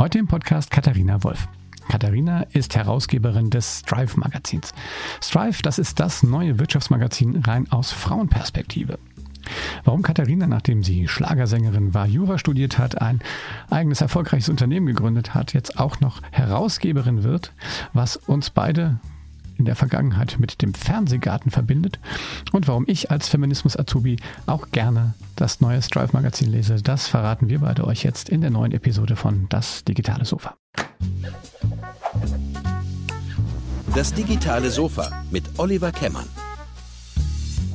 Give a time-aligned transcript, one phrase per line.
[0.00, 1.46] Heute im Podcast Katharina Wolf.
[1.90, 4.72] Katharina ist Herausgeberin des Strive Magazins.
[5.22, 8.98] Strive, das ist das neue Wirtschaftsmagazin rein aus Frauenperspektive.
[9.84, 13.20] Warum Katharina, nachdem sie Schlagersängerin war, Jura studiert hat, ein
[13.68, 17.52] eigenes erfolgreiches Unternehmen gegründet hat, jetzt auch noch Herausgeberin wird,
[17.92, 19.00] was uns beide
[19.60, 22.00] in der Vergangenheit mit dem Fernsehgarten verbindet
[22.50, 24.16] und warum ich als Feminismus-Azubi
[24.46, 28.72] auch gerne das neue Strive-Magazin lese, das verraten wir beide euch jetzt in der neuen
[28.72, 30.56] Episode von Das digitale Sofa.
[33.94, 36.26] Das digitale Sofa mit Oliver Kemmern.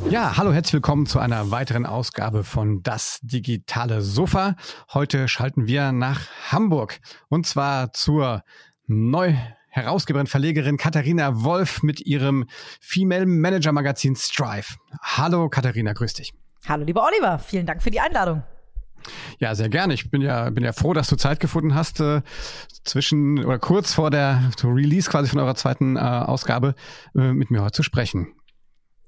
[0.10, 4.56] Ja, hallo, herzlich willkommen zu einer weiteren Ausgabe von Das digitale Sofa.
[4.92, 6.22] Heute schalten wir nach
[6.52, 8.44] Hamburg und zwar zur
[8.88, 9.36] neu
[9.76, 12.46] Herausgeberin, Verlegerin Katharina Wolf mit ihrem
[12.80, 14.78] Female Manager Magazin Strive.
[15.02, 16.34] Hallo Katharina, grüß dich.
[16.66, 18.44] Hallo lieber Oliver, vielen Dank für die Einladung.
[19.38, 19.94] Ja, sehr gerne.
[19.94, 22.22] Ich bin ja, bin ja froh, dass du Zeit gefunden hast, äh,
[22.86, 26.74] zwischen oder kurz vor der Release quasi von eurer zweiten äh, Ausgabe
[27.14, 28.34] äh, mit mir heute zu sprechen.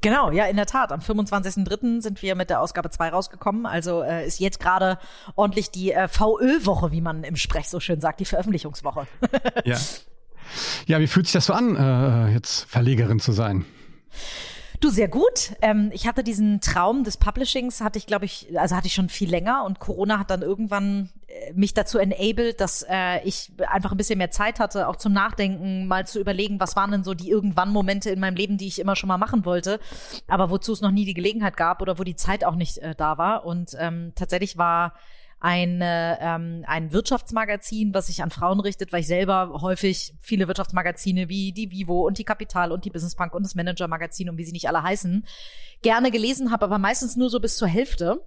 [0.01, 0.91] Genau, ja, in der Tat.
[0.91, 2.01] Am 25.03.
[2.01, 3.65] sind wir mit der Ausgabe 2 rausgekommen.
[3.65, 4.99] Also äh, ist jetzt gerade
[5.35, 9.07] ordentlich die äh, VÖ-Woche, wie man im Sprech so schön sagt, die Veröffentlichungswoche.
[9.63, 9.77] ja.
[10.85, 13.65] Ja, wie fühlt sich das so an, äh, jetzt Verlegerin zu sein?
[14.79, 15.53] Du, sehr gut.
[15.63, 19.09] Ähm, ich hatte diesen Traum des Publishings, hatte ich, glaube ich, also hatte ich schon
[19.09, 23.91] viel länger und Corona hat dann irgendwann äh, mich dazu enabled, dass äh, ich einfach
[23.91, 27.15] ein bisschen mehr Zeit hatte, auch zum Nachdenken, mal zu überlegen, was waren denn so
[27.15, 29.79] die irgendwann Momente in meinem Leben, die ich immer schon mal machen wollte,
[30.27, 32.93] aber wozu es noch nie die Gelegenheit gab oder wo die Zeit auch nicht äh,
[32.95, 33.45] da war.
[33.45, 34.93] Und ähm, tatsächlich war
[35.39, 41.29] ein, ähm, ein Wirtschaftsmagazin, was sich an Frauen richtet, weil ich selber häufig viele Wirtschaftsmagazine
[41.29, 44.37] wie die Vivo und die Kapital und die Business Bank und das Manager Magazin und
[44.37, 45.25] wie sie nicht alle heißen,
[45.81, 48.21] gerne gelesen habe, aber meistens nur so bis zur Hälfte.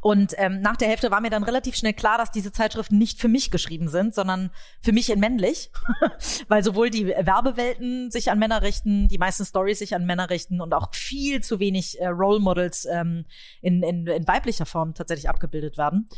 [0.00, 3.20] Und ähm, nach der Hälfte war mir dann relativ schnell klar, dass diese Zeitschriften nicht
[3.20, 5.70] für mich geschrieben sind, sondern für mich in männlich,
[6.48, 10.60] weil sowohl die Werbewelten sich an Männer richten, die meisten Stories sich an Männer richten
[10.60, 13.24] und auch viel zu wenig äh, Role Models ähm,
[13.60, 16.08] in, in, in weiblicher Form tatsächlich abgebildet werden.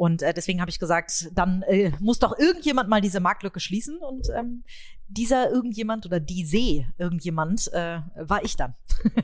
[0.00, 3.98] Und äh, deswegen habe ich gesagt, dann äh, muss doch irgendjemand mal diese Marktlücke schließen.
[3.98, 4.62] Und ähm,
[5.08, 8.74] dieser irgendjemand oder diese irgendjemand äh, war ich dann.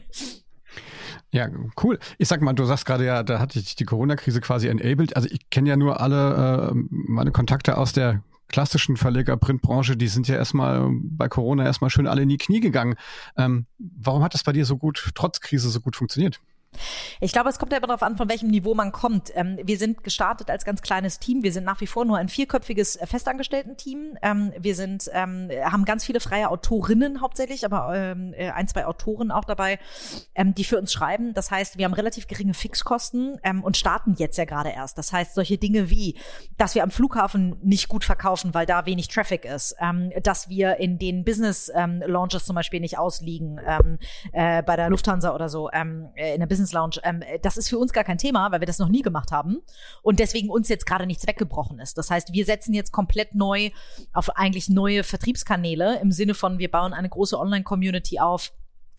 [1.32, 1.48] Ja,
[1.82, 1.98] cool.
[2.18, 5.16] Ich sag mal, du sagst gerade ja, da hatte ich die Corona-Krise quasi enabled.
[5.16, 10.28] Also ich kenne ja nur alle äh, meine Kontakte aus der klassischen Verleger-Printbranche, die sind
[10.28, 12.94] ja erstmal bei Corona erstmal schön alle in die Knie gegangen.
[13.36, 16.40] Ähm, warum hat das bei dir so gut, trotz Krise, so gut funktioniert?
[17.20, 19.32] Ich glaube, es kommt ja immer darauf an, von welchem Niveau man kommt.
[19.34, 21.42] Ähm, wir sind gestartet als ganz kleines Team.
[21.42, 24.18] Wir sind nach wie vor nur ein vierköpfiges äh, Festangestellten-Team.
[24.22, 28.86] Ähm, wir sind, ähm, haben ganz viele freie Autorinnen hauptsächlich, aber ähm, äh, ein, zwei
[28.86, 29.78] Autoren auch dabei,
[30.34, 31.34] ähm, die für uns schreiben.
[31.34, 34.98] Das heißt, wir haben relativ geringe Fixkosten ähm, und starten jetzt ja gerade erst.
[34.98, 36.16] Das heißt, solche Dinge wie,
[36.56, 39.76] dass wir am Flughafen nicht gut verkaufen, weil da wenig Traffic ist,
[40.22, 43.60] dass wir in den Business-Launches zum Beispiel nicht ausliegen,
[44.32, 47.68] äh, bei der Lufthansa oder so, äh, in der Business Business Lounge, ähm, das ist
[47.68, 49.62] für uns gar kein Thema, weil wir das noch nie gemacht haben
[50.02, 51.98] und deswegen uns jetzt gerade nichts weggebrochen ist.
[51.98, 53.70] Das heißt, wir setzen jetzt komplett neu
[54.12, 58.52] auf eigentlich neue Vertriebskanäle im Sinne von, wir bauen eine große Online-Community auf.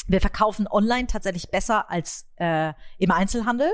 [0.07, 3.71] Wir verkaufen online tatsächlich besser als äh, im Einzelhandel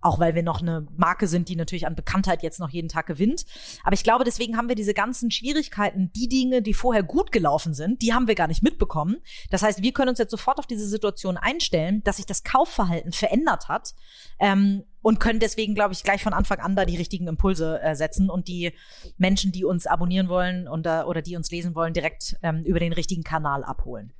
[0.00, 3.06] auch weil wir noch eine Marke sind, die natürlich an Bekanntheit jetzt noch jeden Tag
[3.06, 3.44] gewinnt.
[3.82, 7.74] Aber ich glaube, deswegen haben wir diese ganzen Schwierigkeiten, die Dinge, die vorher gut gelaufen
[7.74, 9.16] sind, die haben wir gar nicht mitbekommen.
[9.50, 13.12] Das heißt, wir können uns jetzt sofort auf diese Situation einstellen, dass sich das Kaufverhalten
[13.12, 13.94] verändert hat.
[14.38, 17.94] Ähm, und können deswegen, glaube ich, gleich von Anfang an da die richtigen Impulse äh,
[17.94, 18.72] setzen und die
[19.16, 22.92] Menschen, die uns abonnieren wollen und, oder die uns lesen wollen, direkt ähm, über den
[22.92, 24.12] richtigen Kanal abholen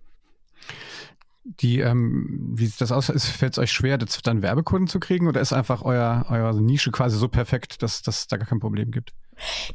[1.45, 3.07] die, ähm, wie sieht das aus?
[3.07, 7.17] Fällt es euch schwer, dann Werbekunden zu kriegen oder ist einfach euer, eure Nische quasi
[7.17, 9.15] so perfekt, dass dass da gar kein Problem gibt?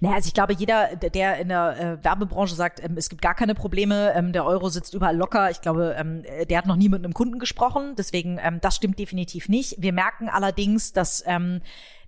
[0.02, 3.34] Naja, also ich glaube, jeder, der in der äh, Werbebranche sagt, ähm, es gibt gar
[3.34, 6.90] keine Probleme, ähm, der Euro sitzt überall locker, ich glaube, ähm, der hat noch nie
[6.90, 7.96] mit einem Kunden gesprochen.
[7.98, 9.76] Deswegen, ähm, das stimmt definitiv nicht.
[9.80, 11.62] Wir merken allerdings, dass ähm,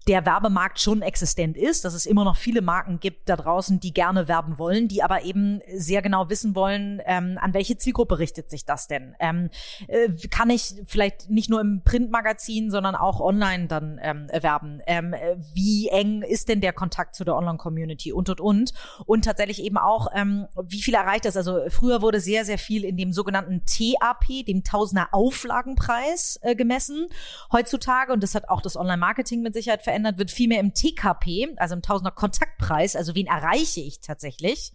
[0.07, 3.91] der Werbemarkt schon existent ist, dass es immer noch viele Marken gibt da draußen, die
[3.91, 8.51] gerne werben wollen, die aber eben sehr genau wissen wollen, ähm, an welche Zielgruppe richtet
[8.51, 9.15] sich das denn?
[9.19, 9.49] Ähm,
[9.87, 14.79] äh, kann ich vielleicht nicht nur im Printmagazin, sondern auch online dann ähm, werben?
[14.85, 18.73] Ähm, äh, wie eng ist denn der Kontakt zu der Online-Community und und und?
[19.07, 21.35] Und tatsächlich eben auch, ähm, wie viel erreicht das?
[21.35, 27.07] Also früher wurde sehr, sehr viel in dem sogenannten TAP, dem Tausender Auflagenpreis, äh, gemessen.
[27.51, 30.73] Heutzutage, und das hat auch das Online-Marketing mit Sicherheit verändert, verändert, wird viel mehr im
[30.73, 34.73] TKP, also im Tausender Kontaktpreis, also wen erreiche ich tatsächlich,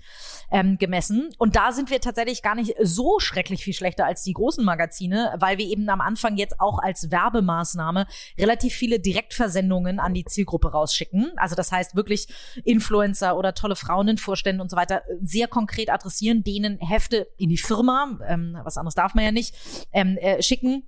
[0.50, 1.28] ähm, gemessen.
[1.37, 5.34] Und da sind wir tatsächlich gar nicht so schrecklich viel schlechter als die großen Magazine,
[5.38, 8.06] weil wir eben am Anfang jetzt auch als Werbemaßnahme
[8.38, 11.32] relativ viele Direktversendungen an die Zielgruppe rausschicken.
[11.37, 12.28] Also das heißt wirklich
[12.64, 17.50] Influencer oder tolle Frauen in Vorständen und so weiter sehr konkret adressieren, denen Hefte in
[17.50, 19.55] die Firma, ähm, was anderes darf man ja nicht,
[19.93, 20.84] ähm, äh, schicken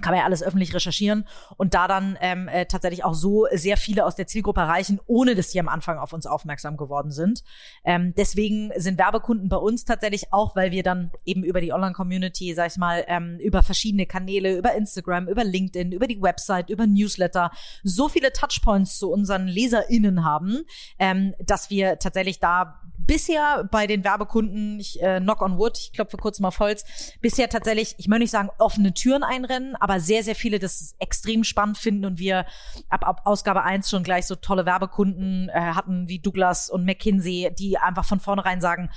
[0.00, 1.26] kann man ja alles öffentlich recherchieren
[1.58, 5.34] und da dann ähm, äh, tatsächlich auch so sehr viele aus der Zielgruppe erreichen, ohne
[5.34, 7.44] dass die am Anfang auf uns aufmerksam geworden sind.
[7.84, 12.54] Ähm, deswegen sind Werbekunden bei uns tatsächlich auch, weil wir dann eben über die Online-Community,
[12.54, 16.86] sag ich mal, ähm, über verschiedene Kanäle, über Instagram, über LinkedIn, über die Website, über
[16.86, 17.50] Newsletter,
[17.82, 20.62] so viele Touchpoints zu unseren LeserInnen haben,
[20.98, 25.92] ähm, dass wir tatsächlich da bisher bei den Werbekunden, ich äh, knock on wood, ich
[25.92, 26.84] klopfe kurz mal auf Holz,
[27.20, 31.44] bisher tatsächlich, ich möchte nicht sagen offene Türen einrennen, aber sehr, sehr viele das extrem
[31.44, 32.46] spannend finden und wir
[32.88, 37.52] ab, ab Ausgabe eins schon gleich so tolle Werbekunden äh, hatten wie Douglas und McKinsey,
[37.58, 38.90] die einfach von vornherein sagen,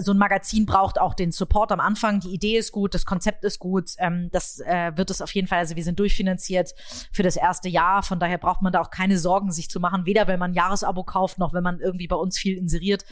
[0.00, 3.44] so ein Magazin braucht auch den Support am Anfang, die Idee ist gut, das Konzept
[3.44, 6.74] ist gut, ähm, das äh, wird es auf jeden Fall, also wir sind durchfinanziert
[7.12, 10.06] für das erste Jahr, von daher braucht man da auch keine Sorgen, sich zu machen,
[10.06, 13.04] weder wenn man ein Jahresabo kauft, noch wenn man irgendwie bei uns viel inseriert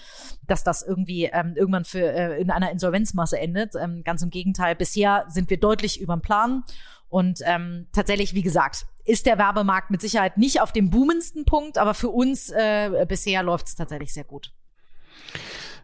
[0.46, 3.74] dass das irgendwie ähm, irgendwann für äh, in einer Insolvenzmasse endet.
[3.74, 6.64] Ähm, ganz im Gegenteil, bisher sind wir deutlich über dem Plan.
[7.08, 11.78] Und ähm, tatsächlich, wie gesagt, ist der Werbemarkt mit Sicherheit nicht auf dem boomendsten Punkt,
[11.78, 14.52] aber für uns äh, bisher läuft es tatsächlich sehr gut.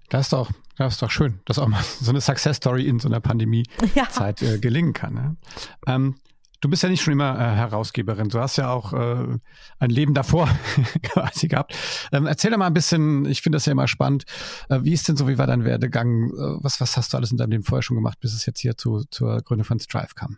[0.09, 2.99] Das ist doch, das ist doch schön, dass auch mal so eine Success Story in
[2.99, 4.55] so einer Pandemie-Zeit ja.
[4.55, 5.15] äh, gelingen kann.
[5.15, 5.37] Ne?
[5.87, 6.17] Ähm,
[6.61, 8.29] Du bist ja nicht schon immer äh, Herausgeberin.
[8.29, 9.39] Du hast ja auch äh,
[9.79, 10.49] ein Leben davor
[11.03, 11.75] quasi gehabt.
[12.12, 14.25] Ähm, erzähl doch mal ein bisschen, ich finde das ja immer spannend.
[14.69, 16.31] Äh, wie ist denn so, wie war dein Werdegang?
[16.31, 18.61] Äh, was, was hast du alles in deinem Leben vorher schon gemacht, bis es jetzt
[18.61, 20.37] hier zu, zur Gründung von Strive kam?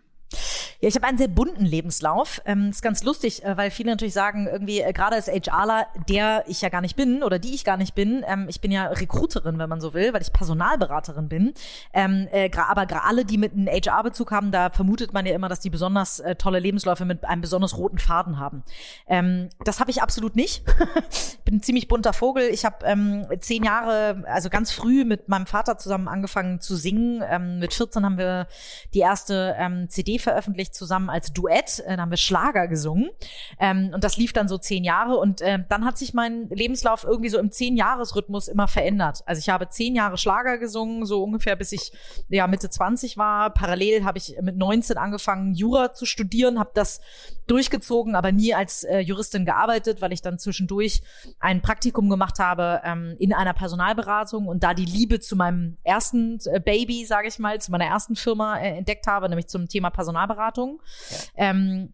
[0.80, 2.42] Ja, ich habe einen sehr bunten Lebenslauf.
[2.44, 6.44] Ähm, ist ganz lustig, äh, weil viele natürlich sagen, irgendwie, äh, gerade als HRler, der
[6.48, 8.86] ich ja gar nicht bin oder die ich gar nicht bin, ähm, ich bin ja
[8.86, 11.54] Recruiterin, wenn man so will, weil ich Personalberaterin bin.
[11.92, 15.48] Ähm, äh, aber gerade alle, die mit einem HR-Bezug haben, da vermutet man ja immer,
[15.48, 18.62] dass die besonders äh, tolle Lebensläufe mit einem besonders roten Faden haben.
[19.06, 20.64] Ähm, das habe ich absolut nicht.
[21.44, 22.48] bin ein ziemlich bunter Vogel.
[22.48, 27.22] Ich habe ähm, zehn Jahre, also ganz früh mit meinem Vater zusammen angefangen zu singen.
[27.28, 28.46] Ähm, mit 14 haben wir
[28.94, 31.80] die erste ähm, CD veröffentlicht zusammen als Duett.
[31.86, 33.10] Äh, da haben wir Schlager gesungen.
[33.58, 35.16] Ähm, und das lief dann so zehn Jahre.
[35.16, 39.22] Und äh, dann hat sich mein Lebenslauf irgendwie so im Zehn-Jahres-Rhythmus immer verändert.
[39.26, 41.92] Also ich habe zehn Jahre Schlager gesungen, so ungefähr bis ich
[42.28, 43.50] ja Mitte 20 war.
[43.50, 47.00] Parallel habe ich mit 19 angefangen, Jura zu studieren, habe das
[47.46, 51.02] durchgezogen, aber nie als äh, Juristin gearbeitet, weil ich dann zwischendurch
[51.40, 56.38] ein Praktikum gemacht habe ähm, in einer Personalberatung und da die Liebe zu meinem ersten
[56.46, 59.90] äh, Baby, sage ich mal, zu meiner ersten Firma äh, entdeckt habe, nämlich zum Thema
[59.90, 60.80] Personalberatung.
[61.10, 61.16] Ja.
[61.36, 61.92] Ähm,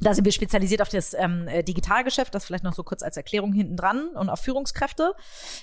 [0.00, 3.16] da sind wir spezialisiert auf das ähm, äh, Digitalgeschäft, das vielleicht noch so kurz als
[3.16, 5.14] Erklärung hinten dran und auf Führungskräfte.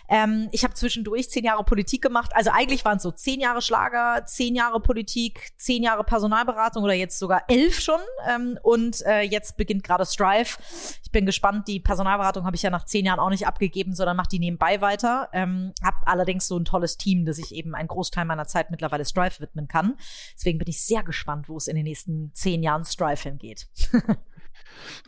[0.09, 2.31] Ähm, ich habe zwischendurch zehn Jahre Politik gemacht.
[2.33, 6.93] Also eigentlich waren es so zehn Jahre Schlager, zehn Jahre Politik, zehn Jahre Personalberatung oder
[6.93, 7.99] jetzt sogar elf schon.
[8.27, 10.57] Ähm, und äh, jetzt beginnt gerade Strive.
[11.03, 11.67] Ich bin gespannt.
[11.67, 14.81] Die Personalberatung habe ich ja nach zehn Jahren auch nicht abgegeben, sondern mache die nebenbei
[14.81, 15.29] weiter.
[15.33, 19.05] Ähm, habe allerdings so ein tolles Team, dass ich eben einen Großteil meiner Zeit mittlerweile
[19.05, 19.97] Strive widmen kann.
[20.35, 23.67] Deswegen bin ich sehr gespannt, wo es in den nächsten zehn Jahren Strive hingeht.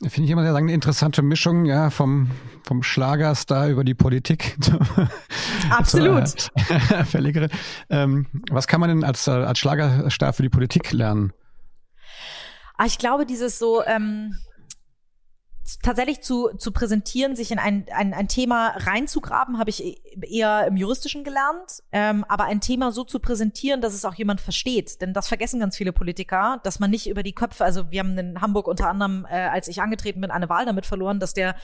[0.01, 2.29] Finde ich immer sehr eine interessante Mischung, ja, vom,
[2.63, 4.57] vom Schlagerstar über die Politik.
[5.69, 6.27] Absolut.
[6.27, 7.49] Zur, äh, Verlegerin.
[7.89, 11.33] Ähm, was kann man denn als, als Schlagerstar für die Politik lernen?
[12.77, 14.35] Ah, ich glaube, dieses so, ähm,
[15.81, 20.68] tatsächlich zu, zu präsentieren, sich in ein, ein, ein Thema reinzugraben, habe ich e, eher
[20.68, 21.83] im Juristischen gelernt.
[21.92, 25.01] Ähm, aber ein Thema so zu präsentieren, dass es auch jemand versteht.
[25.01, 28.17] Denn das vergessen ganz viele Politiker, dass man nicht über die Köpfe, also wir haben
[28.17, 31.55] in Hamburg unter anderem, äh, als ich angetreten bin, eine Wahl damit verloren, dass der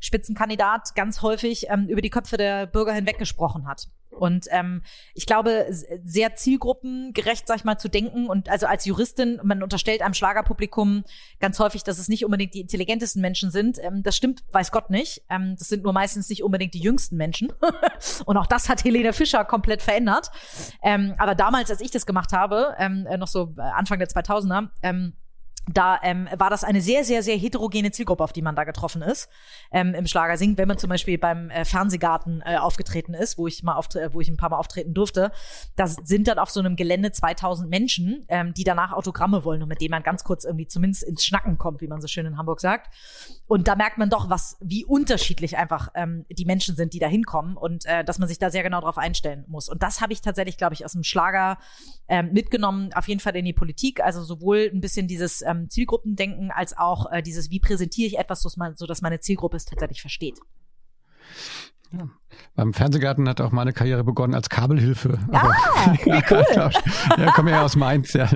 [0.00, 3.88] Spitzenkandidat ganz häufig ähm, über die Köpfe der Bürger hinweggesprochen hat.
[4.12, 4.82] Und ähm,
[5.14, 5.66] ich glaube,
[6.04, 8.26] sehr zielgruppengerecht, sag ich mal, zu denken.
[8.28, 11.04] Und also als Juristin, man unterstellt einem Schlagerpublikum
[11.40, 13.78] ganz häufig, dass es nicht unbedingt die intelligentesten Menschen sind.
[13.82, 15.22] Ähm, das stimmt, weiß Gott nicht.
[15.30, 17.52] Ähm, das sind nur meistens nicht unbedingt die jüngsten Menschen.
[18.26, 20.30] und auch das hat Helene Fischer komplett verändert.
[20.82, 25.14] Ähm, aber damals, als ich das gemacht habe, ähm, noch so Anfang der 2000er, ähm,
[25.70, 29.00] da ähm, war das eine sehr, sehr, sehr heterogene Zielgruppe, auf die man da getroffen
[29.00, 29.28] ist
[29.70, 30.58] ähm, im Schlagersingen.
[30.58, 33.80] Wenn man zum Beispiel beim äh, Fernsehgarten äh, aufgetreten ist, wo ich mal
[34.12, 35.30] wo ich ein paar Mal auftreten durfte,
[35.76, 39.68] da sind dann auf so einem Gelände 2000 Menschen, ähm, die danach Autogramme wollen und
[39.68, 42.38] mit denen man ganz kurz irgendwie zumindest ins Schnacken kommt, wie man so schön in
[42.38, 42.92] Hamburg sagt.
[43.46, 47.06] Und da merkt man doch, was wie unterschiedlich einfach ähm, die Menschen sind, die da
[47.06, 49.68] hinkommen und äh, dass man sich da sehr genau darauf einstellen muss.
[49.68, 51.58] Und das habe ich tatsächlich, glaube ich, aus dem Schlager
[52.08, 54.02] ähm, mitgenommen, auf jeden Fall in die Politik.
[54.02, 58.42] Also sowohl ein bisschen dieses ähm, Zielgruppendenken als auch äh, dieses, wie präsentiere ich etwas,
[58.42, 60.38] so dass meine Zielgruppe es tatsächlich versteht.
[61.92, 62.08] Ja.
[62.54, 65.18] Beim Fernsehgarten hat auch meine Karriere begonnen als Kabelhilfe.
[65.30, 65.50] Ah,
[66.04, 66.44] wie cool.
[67.18, 68.14] ja, komme ja aus Mainz.
[68.14, 68.30] Ja.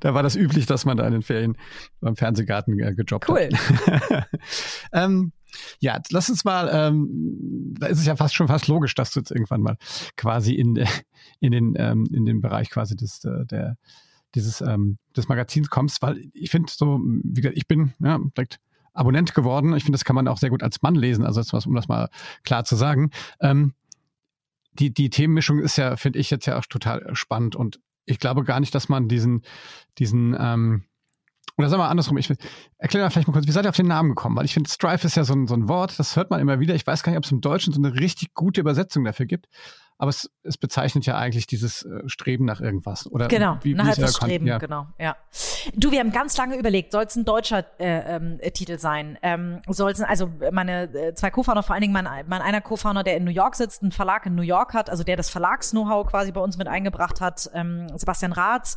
[0.00, 1.56] Da war das üblich, dass man da in den Ferien
[2.00, 3.48] beim Fernsehgarten äh, gejobbt cool.
[3.52, 4.28] hat.
[4.92, 5.32] ähm,
[5.78, 9.20] ja, lass uns mal, ähm, da ist es ja fast schon fast logisch, dass du
[9.20, 9.76] jetzt irgendwann mal
[10.16, 10.84] quasi in,
[11.40, 13.76] in, den, ähm, in den Bereich quasi des, äh, der,
[14.36, 18.60] dieses, ähm, des Magazins kommst, weil ich finde so, wie gesagt, ich bin ja, direkt
[18.92, 19.74] Abonnent geworden.
[19.74, 22.08] Ich finde, das kann man auch sehr gut als Mann lesen, also um das mal
[22.44, 23.10] klar zu sagen.
[23.40, 23.72] Ähm,
[24.72, 28.44] die, die Themenmischung ist ja, finde ich jetzt ja auch total spannend und ich glaube
[28.44, 29.42] gar nicht, dass man diesen,
[29.98, 30.84] diesen, ähm,
[31.58, 32.30] oder sagen wir andersrum, ich
[32.76, 34.36] erkläre vielleicht mal kurz, wie seid ihr auf den Namen gekommen?
[34.36, 36.60] Weil ich finde, Strife ist ja so ein, so ein Wort, das hört man immer
[36.60, 36.74] wieder.
[36.74, 39.48] Ich weiß gar nicht, ob es im Deutschen so eine richtig gute Übersetzung dafür gibt
[39.98, 43.10] aber es, es bezeichnet ja eigentlich dieses äh, Streben nach irgendwas.
[43.10, 44.58] Oder genau, wie, nach etwas Streben, ja.
[44.58, 45.16] genau, ja.
[45.74, 49.18] Du, wir haben ganz lange überlegt, soll es ein deutscher äh, ähm, Titel sein?
[49.22, 53.04] Ähm, soll es, also meine äh, zwei Co-Founder, vor allen Dingen mein, mein einer Co-Founder,
[53.04, 56.06] der in New York sitzt, einen Verlag in New York hat, also der das Verlags-Know-how
[56.06, 58.76] quasi bei uns mit eingebracht hat, ähm, Sebastian Ratz,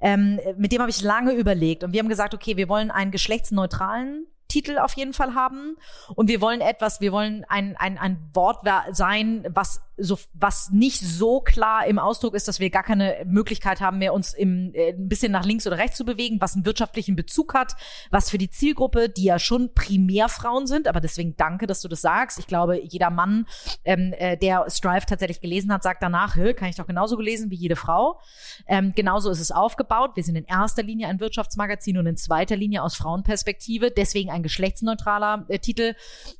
[0.00, 3.10] ähm, mit dem habe ich lange überlegt und wir haben gesagt, okay, wir wollen einen
[3.10, 5.76] geschlechtsneutralen Titel auf jeden Fall haben.
[6.14, 11.00] Und wir wollen etwas, wir wollen ein, ein, ein Wort sein, was so, was nicht
[11.00, 14.90] so klar im Ausdruck ist, dass wir gar keine Möglichkeit haben mehr, uns im, äh,
[14.90, 17.74] ein bisschen nach links oder rechts zu bewegen, was einen wirtschaftlichen Bezug hat,
[18.10, 21.88] was für die Zielgruppe, die ja schon primär Frauen sind, aber deswegen danke, dass du
[21.88, 22.38] das sagst.
[22.38, 23.46] Ich glaube, jeder Mann,
[23.84, 27.56] ähm, äh, der Strive tatsächlich gelesen hat, sagt danach, kann ich doch genauso gelesen wie
[27.56, 28.20] jede Frau.
[28.66, 30.12] Ähm, genauso ist es aufgebaut.
[30.14, 33.90] Wir sind in erster Linie ein Wirtschaftsmagazin und in zweiter Linie aus Frauenperspektive.
[33.90, 35.94] Deswegen ein geschlechtsneutraler äh, Titel.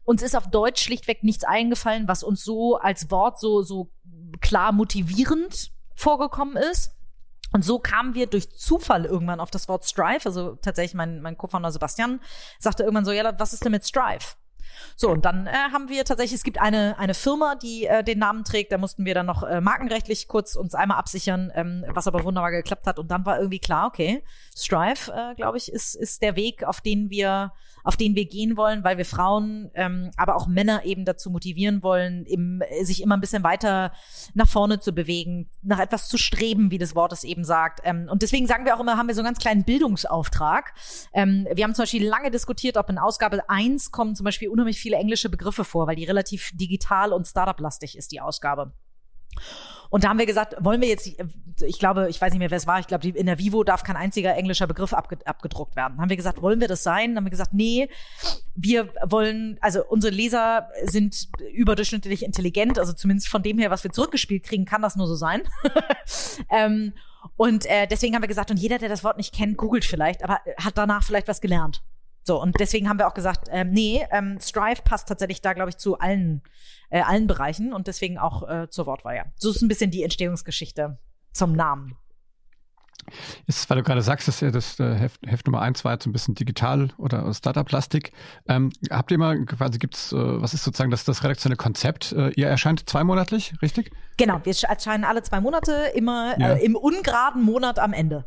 [0.04, 3.90] Uns ist auf Deutsch schlichtweg nichts eingefallen, was uns so als Wort so, so
[4.40, 6.94] klar motivierend vorgekommen ist.
[7.52, 10.26] Und so kamen wir durch Zufall irgendwann auf das Wort Strive.
[10.26, 12.20] Also tatsächlich mein, mein Co-Founder Sebastian
[12.58, 14.34] sagte irgendwann so, ja, was ist denn mit Strive?
[14.96, 18.18] So, und dann äh, haben wir tatsächlich, es gibt eine, eine Firma, die äh, den
[18.18, 22.06] Namen trägt, da mussten wir dann noch äh, markenrechtlich kurz uns einmal absichern, ähm, was
[22.06, 22.98] aber wunderbar geklappt hat.
[22.98, 24.22] Und dann war irgendwie klar, okay,
[24.56, 27.52] Strive, äh, glaube ich, ist, ist der Weg, auf den wir,
[27.84, 31.82] auf den wir gehen wollen, weil wir Frauen, ähm, aber auch Männer eben dazu motivieren
[31.82, 33.92] wollen, im, sich immer ein bisschen weiter
[34.34, 37.80] nach vorne zu bewegen, nach etwas zu streben, wie das Wort es eben sagt.
[37.84, 40.74] Ähm, und deswegen sagen wir auch immer, haben wir so einen ganz kleinen Bildungsauftrag.
[41.14, 44.67] Ähm, wir haben zum Beispiel lange diskutiert, ob in Ausgabe eins kommen zum Beispiel unheimlich
[44.76, 48.72] viele englische Begriffe vor, weil die relativ digital und Startup-lastig ist, die Ausgabe.
[49.90, 51.08] Und da haben wir gesagt, wollen wir jetzt,
[51.62, 53.84] ich glaube, ich weiß nicht mehr, wer es war, ich glaube, in der Vivo darf
[53.84, 55.94] kein einziger englischer Begriff abgedruckt werden.
[55.94, 57.10] Dann haben wir gesagt, wollen wir das sein?
[57.10, 57.88] Dann haben wir gesagt, nee,
[58.54, 63.92] wir wollen, also unsere Leser sind überdurchschnittlich intelligent, also zumindest von dem her, was wir
[63.92, 65.42] zurückgespielt kriegen, kann das nur so sein.
[66.50, 66.92] ähm,
[67.36, 70.22] und äh, deswegen haben wir gesagt, und jeder, der das Wort nicht kennt, googelt vielleicht,
[70.22, 71.82] aber hat danach vielleicht was gelernt.
[72.28, 75.70] So, und deswegen haben wir auch gesagt, ähm, nee, ähm, Strive passt tatsächlich da, glaube
[75.70, 76.42] ich, zu allen,
[76.90, 79.16] äh, allen Bereichen und deswegen auch äh, zur Wortwahl.
[79.16, 79.24] Ja.
[79.36, 80.98] So ist ein bisschen die Entstehungsgeschichte
[81.32, 81.96] zum Namen.
[83.46, 86.06] Ist, weil du gerade sagst, dass ja das äh, Heft, Heft Nummer eins war jetzt
[86.06, 88.12] ein bisschen digital oder Startup-Plastik.
[88.48, 92.12] Ähm, habt ihr mal quasi gibt's, äh, was ist sozusagen das, das redaktionelle Konzept?
[92.12, 93.90] Äh, ihr erscheint zweimonatlich, richtig?
[94.16, 96.54] Genau, wir erscheinen alle zwei Monate, immer ja.
[96.54, 98.26] äh, im ungeraden Monat am Ende.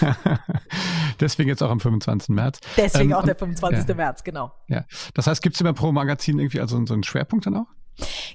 [1.20, 2.30] Deswegen jetzt auch am 25.
[2.30, 2.60] März.
[2.76, 3.88] Deswegen ähm, auch der 25.
[3.88, 3.94] Ja.
[3.94, 4.52] März, genau.
[4.68, 4.84] Ja.
[5.14, 7.66] Das heißt, gibt es immer pro Magazin irgendwie also so einen Schwerpunkt dann auch?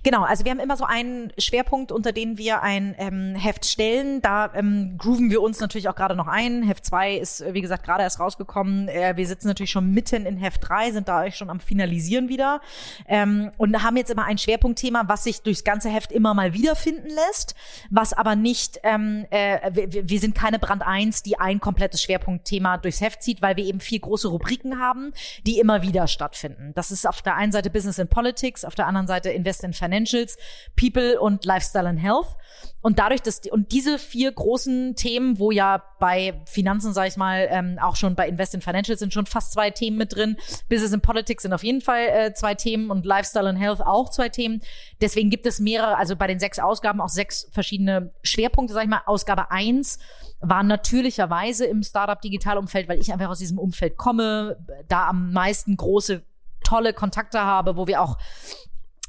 [0.04, 4.22] Genau, also wir haben immer so einen Schwerpunkt, unter den wir ein ähm, Heft stellen.
[4.22, 6.64] Da ähm, grooven wir uns natürlich auch gerade noch ein.
[6.64, 8.88] Heft 2 ist, äh, wie gesagt, gerade erst rausgekommen.
[8.88, 12.62] Äh, wir sitzen natürlich schon mitten in Heft 3, sind da schon am Finalisieren wieder.
[13.08, 17.10] Ähm, und haben jetzt immer ein Schwerpunktthema, was sich durchs ganze Heft immer mal wiederfinden
[17.10, 17.54] lässt,
[17.90, 22.78] was aber nicht, ähm, äh, wir, wir sind keine Brand 1, die ein komplettes Schwerpunktthema
[22.78, 25.14] durchs Heft zieht, weil wir eben vier große Rubriken haben,
[25.46, 26.72] die immer wieder stattfinden.
[26.74, 29.64] Das ist auf der einen Seite Business and Politics, auf der anderen Seite Investment Invest
[29.64, 30.38] in Financials,
[30.76, 32.38] People und Lifestyle and Health.
[32.82, 37.48] Und dadurch, dass und diese vier großen Themen, wo ja bei Finanzen, sage ich mal,
[37.52, 40.38] ähm, auch schon bei Invest in Financials sind schon fast zwei Themen mit drin.
[40.70, 44.10] Business and Politics sind auf jeden Fall äh, zwei Themen und Lifestyle and Health auch
[44.10, 44.62] zwei Themen.
[45.02, 48.90] Deswegen gibt es mehrere, also bei den sechs Ausgaben auch sechs verschiedene Schwerpunkte, sag ich
[48.90, 49.02] mal.
[49.06, 50.00] Ausgabe eins
[50.40, 56.24] war natürlicherweise im Startup-Digital-Umfeld, weil ich einfach aus diesem Umfeld komme, da am meisten große
[56.64, 58.18] tolle Kontakte habe, wo wir auch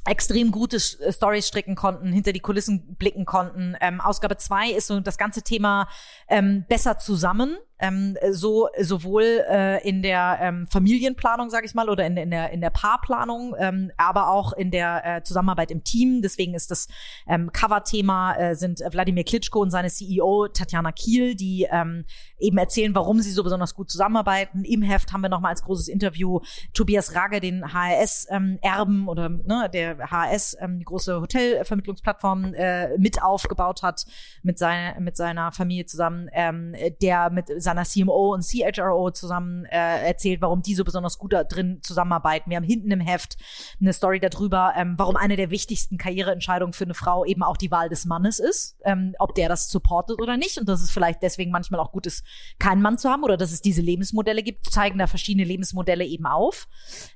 [0.05, 3.75] extrem gute äh, Stories stricken konnten, hinter die Kulissen blicken konnten.
[3.81, 5.87] Ähm, Ausgabe zwei ist so das ganze Thema
[6.27, 12.05] ähm, besser zusammen ähm, so sowohl äh, in der ähm, Familienplanung, sage ich mal, oder
[12.05, 16.21] in, in der in der Paarplanung, ähm, aber auch in der äh, Zusammenarbeit im Team.
[16.21, 16.87] Deswegen ist das
[17.27, 22.05] ähm, Cover-Thema äh, sind Wladimir Klitschko und seine CEO Tatjana Kiel, die ähm,
[22.39, 24.63] eben erzählen, warum sie so besonders gut zusammenarbeiten.
[24.63, 26.39] Im Heft haben wir nochmal als großes Interview
[26.73, 33.21] Tobias Ragge, den HRS-Erben ähm, oder ne, der HRS, ähm, die große Hotelvermittlungsplattform, äh, mit
[33.21, 34.05] aufgebaut hat
[34.41, 40.07] mit, seiner mit seiner Familie zusammen, ähm, der mit seiner CMO und CHRO zusammen äh,
[40.07, 42.49] erzählt, warum die so besonders gut da drin zusammenarbeiten.
[42.51, 43.37] Wir haben hinten im Heft
[43.81, 47.71] eine Story darüber, ähm, warum eine der wichtigsten Karriereentscheidungen für eine Frau eben auch die
[47.71, 51.23] Wahl des Mannes ist, ähm, ob der das supportet oder nicht und dass es vielleicht
[51.23, 52.23] deswegen manchmal auch gut ist,
[52.59, 56.25] keinen Mann zu haben oder dass es diese Lebensmodelle gibt, zeigen da verschiedene Lebensmodelle eben
[56.25, 56.67] auf.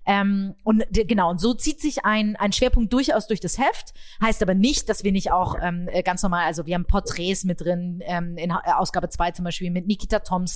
[0.05, 4.41] Ähm, und genau, und so zieht sich ein, ein Schwerpunkt durchaus durch das Heft, heißt
[4.41, 7.99] aber nicht, dass wir nicht auch ähm, ganz normal, also wir haben Porträts mit drin,
[8.03, 10.46] ähm, in Ausgabe 2 zum Beispiel mit Nikita Thompson,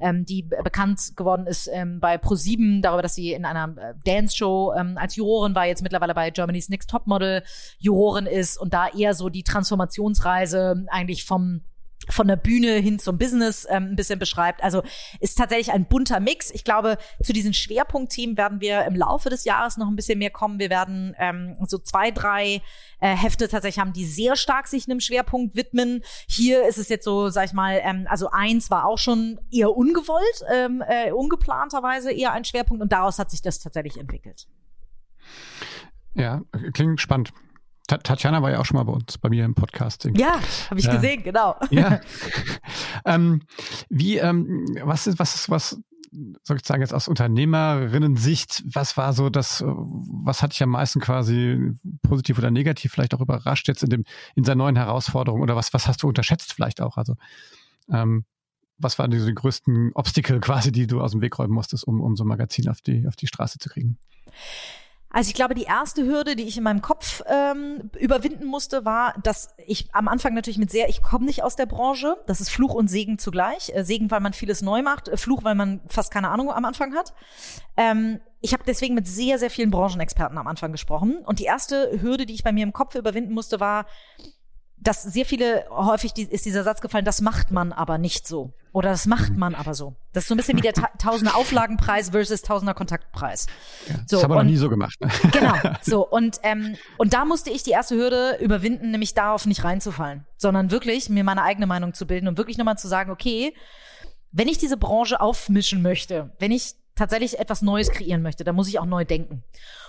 [0.00, 4.74] ähm, die bekannt geworden ist ähm, bei Pro7 darüber, dass sie in einer äh, Dance-Show
[4.76, 7.42] ähm, als Jurorin war, jetzt mittlerweile bei Germany's Next Topmodel
[7.78, 11.62] Jurorin ist und da eher so die Transformationsreise eigentlich vom
[12.08, 14.62] von der Bühne hin zum Business ähm, ein bisschen beschreibt.
[14.62, 14.82] Also
[15.20, 16.50] ist tatsächlich ein bunter Mix.
[16.50, 20.30] Ich glaube, zu diesen Schwerpunktthemen werden wir im Laufe des Jahres noch ein bisschen mehr
[20.30, 20.58] kommen.
[20.58, 22.62] Wir werden ähm, so zwei, drei
[23.00, 26.02] äh, Hefte tatsächlich haben, die sehr stark sich einem Schwerpunkt widmen.
[26.28, 29.76] Hier ist es jetzt so, sag ich mal, ähm, also eins war auch schon eher
[29.76, 34.46] ungewollt, ähm, äh, ungeplanterweise eher ein Schwerpunkt und daraus hat sich das tatsächlich entwickelt.
[36.14, 37.32] Ja, klingt spannend.
[37.86, 40.08] Tatjana war ja auch schon mal bei uns, bei mir im Podcast.
[40.16, 40.40] Ja,
[40.70, 41.56] habe ich äh, gesehen, genau.
[41.70, 42.00] Ja.
[43.04, 43.42] ähm,
[43.88, 45.80] wie, ähm, was ist, was ist, was
[46.42, 51.00] soll ich sagen, jetzt aus Unternehmerinnen-Sicht, was war so das, was hat dich am meisten
[51.00, 55.56] quasi positiv oder negativ vielleicht auch überrascht jetzt in dem, in seiner neuen Herausforderung oder
[55.56, 56.96] was, was hast du unterschätzt vielleicht auch?
[56.96, 57.16] Also,
[57.90, 58.24] ähm,
[58.78, 62.00] was waren die, die größten Obstacle quasi, die du aus dem Weg räumen musstest, um,
[62.00, 63.98] um so ein Magazin auf die, auf die Straße zu kriegen?
[65.16, 69.14] Also ich glaube, die erste Hürde, die ich in meinem Kopf ähm, überwinden musste, war,
[69.22, 72.18] dass ich am Anfang natürlich mit sehr, ich komme nicht aus der Branche.
[72.26, 73.74] Das ist Fluch und Segen zugleich.
[73.74, 76.66] Äh, Segen, weil man vieles neu macht, äh, Fluch, weil man fast keine Ahnung am
[76.66, 77.14] Anfang hat.
[77.78, 81.16] Ähm, ich habe deswegen mit sehr, sehr vielen Branchenexperten am Anfang gesprochen.
[81.24, 83.86] Und die erste Hürde, die ich bei mir im Kopf überwinden musste, war,
[84.78, 88.52] dass sehr viele, häufig die, ist dieser Satz gefallen, das macht man aber nicht so.
[88.72, 89.96] Oder das macht man aber so.
[90.12, 93.46] Das ist so ein bisschen wie der Ta Tausender Auflagenpreis versus Tausender Kontaktpreis.
[93.88, 95.00] Ja, so, das haben wir noch nie so gemacht.
[95.00, 95.08] Ne?
[95.32, 95.54] Genau.
[95.82, 100.26] So, und, ähm, und da musste ich die erste Hürde überwinden, nämlich darauf nicht reinzufallen,
[100.36, 103.54] sondern wirklich mir meine eigene Meinung zu bilden und wirklich nochmal zu sagen, okay,
[104.30, 108.68] wenn ich diese Branche aufmischen möchte, wenn ich tatsächlich etwas Neues kreieren möchte, dann muss
[108.68, 109.42] ich auch neu denken.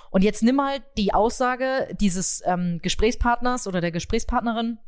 [0.10, 4.80] Und jetzt nimm mal die Aussage dieses ähm, Gesprächspartners oder der Gesprächspartnerin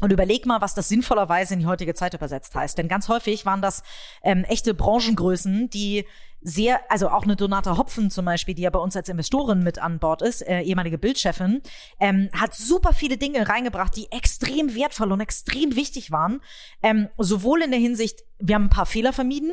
[0.00, 2.76] und überleg mal, was das sinnvollerweise in die heutige Zeit übersetzt heißt.
[2.76, 3.82] Denn ganz häufig waren das
[4.22, 6.06] ähm, echte Branchengrößen, die
[6.40, 9.78] sehr, also auch eine Donata Hopfen zum Beispiel, die ja bei uns als Investorin mit
[9.78, 11.62] an Bord ist, äh, ehemalige Bildchefin,
[11.98, 16.40] ähm, hat super viele Dinge reingebracht, die extrem wertvoll und extrem wichtig waren.
[16.82, 19.52] Ähm, sowohl in der Hinsicht, wir haben ein paar Fehler vermieden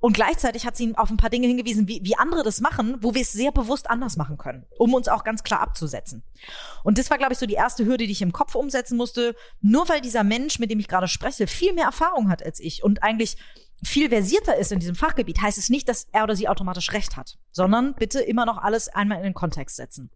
[0.00, 3.14] und gleichzeitig hat sie auf ein paar Dinge hingewiesen, wie, wie andere das machen, wo
[3.14, 6.22] wir es sehr bewusst anders machen können, um uns auch ganz klar abzusetzen.
[6.82, 9.34] Und das war, glaube ich, so die erste Hürde, die ich im Kopf umsetzen musste.
[9.60, 12.82] Nur weil dieser Mensch, mit dem ich gerade spreche, viel mehr Erfahrung hat als ich
[12.82, 13.36] und eigentlich
[13.82, 17.16] viel versierter ist in diesem Fachgebiet, heißt es nicht, dass er oder sie automatisch recht
[17.16, 20.10] hat, sondern bitte immer noch alles einmal in den Kontext setzen.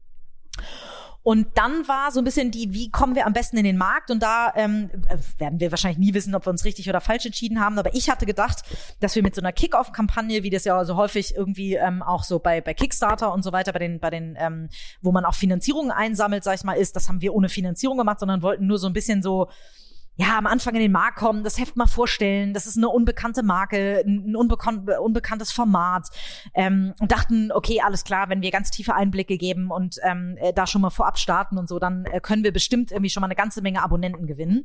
[1.28, 4.10] Und dann war so ein bisschen die, wie kommen wir am besten in den Markt?
[4.10, 4.88] Und da ähm,
[5.36, 7.78] werden wir wahrscheinlich nie wissen, ob wir uns richtig oder falsch entschieden haben.
[7.78, 8.62] Aber ich hatte gedacht,
[9.00, 12.38] dass wir mit so einer Kick-Off-Kampagne, wie das ja so häufig irgendwie ähm, auch so
[12.38, 14.70] bei, bei Kickstarter und so weiter, bei den, bei den, ähm,
[15.02, 18.20] wo man auch Finanzierungen einsammelt, sag ich mal, ist, das haben wir ohne Finanzierung gemacht,
[18.20, 19.48] sondern wollten nur so ein bisschen so
[20.20, 23.44] ja, am Anfang in den Markt kommen, das Heft mal vorstellen, das ist eine unbekannte
[23.44, 26.08] Marke, ein unbekan unbekanntes Format
[26.54, 30.52] ähm, und dachten, okay, alles klar, wenn wir ganz tiefe Einblicke geben und ähm, äh,
[30.52, 33.28] da schon mal vorab starten und so, dann äh, können wir bestimmt irgendwie schon mal
[33.28, 34.64] eine ganze Menge Abonnenten gewinnen.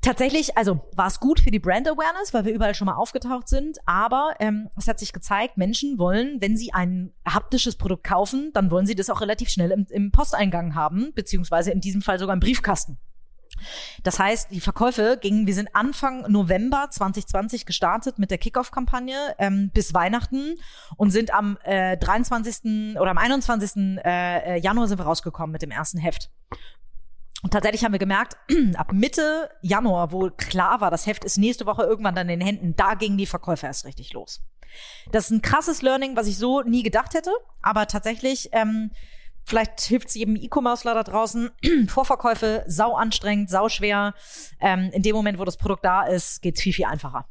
[0.00, 3.48] Tatsächlich, also war es gut für die Brand Awareness, weil wir überall schon mal aufgetaucht
[3.48, 8.50] sind, aber ähm, es hat sich gezeigt, Menschen wollen, wenn sie ein haptisches Produkt kaufen,
[8.54, 12.18] dann wollen sie das auch relativ schnell im, im Posteingang haben, beziehungsweise in diesem Fall
[12.18, 12.98] sogar im Briefkasten.
[14.02, 19.70] Das heißt, die Verkäufe gingen, wir sind Anfang November 2020 gestartet mit der Kickoff-Kampagne ähm,
[19.72, 20.56] bis Weihnachten
[20.96, 22.96] und sind am äh, 23.
[22.98, 23.98] oder am 21.
[24.04, 26.30] Äh, Januar sind wir rausgekommen mit dem ersten Heft.
[27.42, 28.36] Und tatsächlich haben wir gemerkt,
[28.76, 32.46] ab Mitte Januar, wo klar war, das Heft ist nächste Woche irgendwann dann in den
[32.46, 34.42] Händen, da gingen die Verkäufe erst richtig los.
[35.10, 38.90] Das ist ein krasses Learning, was ich so nie gedacht hätte, aber tatsächlich ähm,
[39.44, 41.50] Vielleicht hilft es jedem E-Commercer da draußen.
[41.88, 44.14] Vorverkäufe, sau anstrengend, sau schwer.
[44.60, 47.26] Ähm, in dem Moment, wo das Produkt da ist, geht's viel, viel einfacher.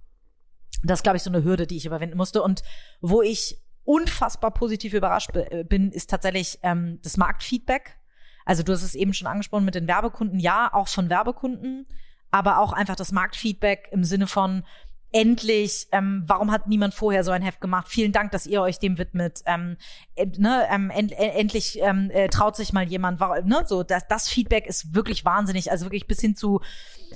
[0.84, 2.41] Das ist, glaube ich, so eine Hürde, die ich überwinden musste.
[2.41, 2.63] Und
[3.02, 5.32] wo ich unfassbar positiv überrascht
[5.67, 7.97] bin, ist tatsächlich ähm, das Marktfeedback.
[8.45, 11.88] Also du hast es eben schon angesprochen mit den Werbekunden, ja, auch von Werbekunden,
[12.32, 14.63] aber auch einfach das Marktfeedback im Sinne von,
[15.12, 17.88] endlich, ähm, warum hat niemand vorher so ein Heft gemacht?
[17.89, 19.41] Vielen Dank, dass ihr euch dem widmet.
[19.45, 19.78] Ähm,
[20.15, 23.19] äh, ne, ähm, end, äh, endlich ähm, äh, traut sich mal jemand.
[23.19, 25.71] Warum, ne, so das, das Feedback ist wirklich wahnsinnig.
[25.71, 26.62] Also wirklich bis hin zu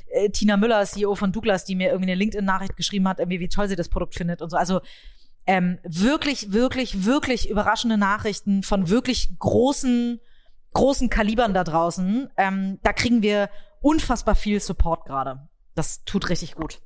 [0.10, 3.50] äh, Tina Müller, CEO von Douglas, die mir irgendwie eine LinkedIn-Nachricht geschrieben hat, irgendwie wie
[3.50, 4.58] toll sie das Produkt findet und so.
[4.58, 4.82] Also
[5.48, 10.20] ähm, wirklich, wirklich, wirklich überraschende Nachrichten von wirklich großen,
[10.74, 12.30] großen Kalibern da draußen.
[12.36, 15.48] Ähm, da kriegen wir unfassbar viel Support gerade.
[15.76, 16.82] Das tut richtig gut.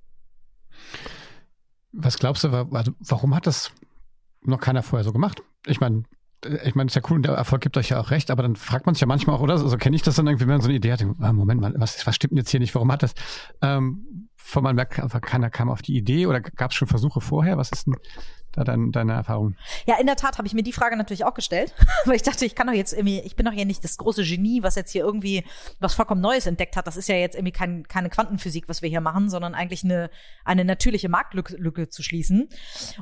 [1.92, 3.72] Was glaubst du, warum hat das
[4.42, 5.42] noch keiner vorher so gemacht?
[5.66, 6.04] Ich meine,
[6.64, 8.56] ich meine, ist ja cool und der Erfolg gibt euch ja auch recht, aber dann
[8.56, 9.58] fragt man sich ja manchmal auch, oder?
[9.58, 11.60] So also kenne ich das dann irgendwie, wenn man so eine Idee hat, ah, Moment
[11.60, 12.74] mal, was, was stimmt denn jetzt hier nicht?
[12.76, 13.14] Warum hat das?
[13.62, 17.22] Ähm, von man merkt einfach, keiner kam auf die Idee oder gab es schon Versuche
[17.22, 17.58] vorher?
[17.58, 17.96] Was ist denn
[18.52, 19.56] da dein, deine Erfahrung?
[19.86, 21.74] Ja, in der Tat habe ich mir die Frage natürlich auch gestellt,
[22.06, 24.24] weil ich dachte, ich kann doch jetzt irgendwie, ich bin doch hier nicht das große
[24.24, 25.44] Genie, was jetzt hier irgendwie
[25.80, 26.88] was vollkommen Neues entdeckt hat.
[26.88, 30.10] Das ist ja jetzt irgendwie kein, keine Quantenphysik, was wir hier machen, sondern eigentlich eine,
[30.46, 32.50] eine natürliche Marktlücke zu schließen.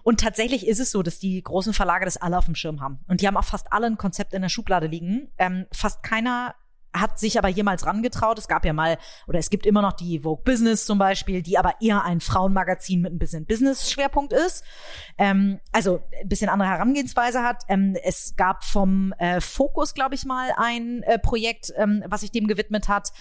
[0.03, 2.99] Und tatsächlich ist es so, dass die großen Verlage das alle auf dem Schirm haben.
[3.07, 5.31] Und die haben auch fast alle ein Konzept in der Schublade liegen.
[5.37, 6.55] Ähm, fast keiner
[6.93, 8.37] hat sich aber jemals rangetraut.
[8.39, 8.97] Es gab ja mal,
[9.27, 13.01] oder es gibt immer noch die Vogue Business zum Beispiel, die aber eher ein Frauenmagazin
[13.01, 14.63] mit ein bisschen Business-Schwerpunkt ist.
[15.17, 17.63] Ähm, also ein bisschen andere Herangehensweise hat.
[17.67, 22.31] Ähm, es gab vom äh, Focus, glaube ich mal, ein äh, Projekt, ähm, was sich
[22.31, 23.11] dem gewidmet hat.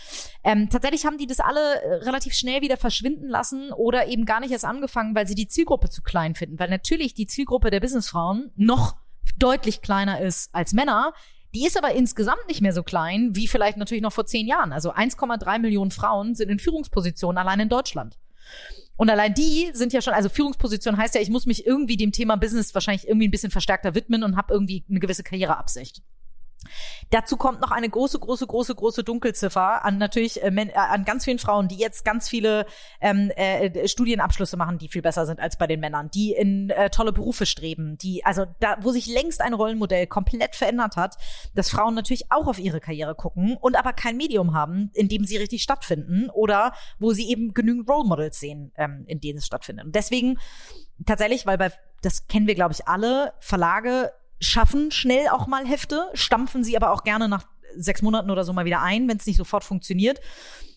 [0.44, 4.40] Ähm, tatsächlich haben die das alle äh, relativ schnell wieder verschwinden lassen oder eben gar
[4.40, 6.58] nicht erst angefangen, weil sie die Zielgruppe zu klein finden.
[6.58, 8.96] Weil natürlich die Zielgruppe der Businessfrauen noch
[9.38, 11.12] deutlich kleiner ist als Männer.
[11.56, 14.74] Die ist aber insgesamt nicht mehr so klein wie vielleicht natürlich noch vor zehn Jahren.
[14.74, 18.18] Also 1,3 Millionen Frauen sind in Führungspositionen allein in Deutschland.
[18.98, 22.12] Und allein die sind ja schon, also Führungsposition heißt ja, ich muss mich irgendwie dem
[22.12, 26.02] Thema Business wahrscheinlich irgendwie ein bisschen verstärkter widmen und habe irgendwie eine gewisse Karriereabsicht.
[27.10, 31.24] Dazu kommt noch eine große, große, große, große Dunkelziffer an natürlich äh, äh, an ganz
[31.24, 32.66] vielen Frauen, die jetzt ganz viele
[33.00, 36.90] ähm, äh, Studienabschlüsse machen, die viel besser sind als bei den Männern, die in äh,
[36.90, 41.16] tolle Berufe streben, die also da, wo sich längst ein Rollenmodell komplett verändert hat,
[41.54, 45.24] dass Frauen natürlich auch auf ihre Karriere gucken und aber kein Medium haben, in dem
[45.24, 49.46] sie richtig stattfinden oder wo sie eben genügend Role Models sehen, ähm, in denen es
[49.46, 49.86] stattfindet.
[49.86, 50.38] Und deswegen
[51.04, 56.08] tatsächlich, weil bei das kennen wir glaube ich alle Verlage schaffen schnell auch mal Hefte,
[56.14, 57.46] stampfen sie aber auch gerne nach
[57.76, 60.20] sechs Monaten oder so mal wieder ein, wenn es nicht sofort funktioniert.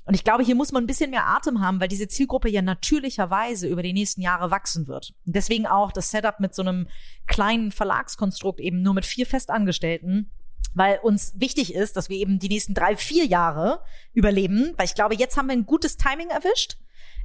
[0.05, 2.61] Und ich glaube, hier muss man ein bisschen mehr Atem haben, weil diese Zielgruppe ja
[2.61, 5.13] natürlicherweise über die nächsten Jahre wachsen wird.
[5.25, 6.87] Deswegen auch das Setup mit so einem
[7.27, 10.31] kleinen Verlagskonstrukt eben nur mit vier Festangestellten,
[10.73, 13.81] weil uns wichtig ist, dass wir eben die nächsten drei, vier Jahre
[14.13, 16.77] überleben, weil ich glaube, jetzt haben wir ein gutes Timing erwischt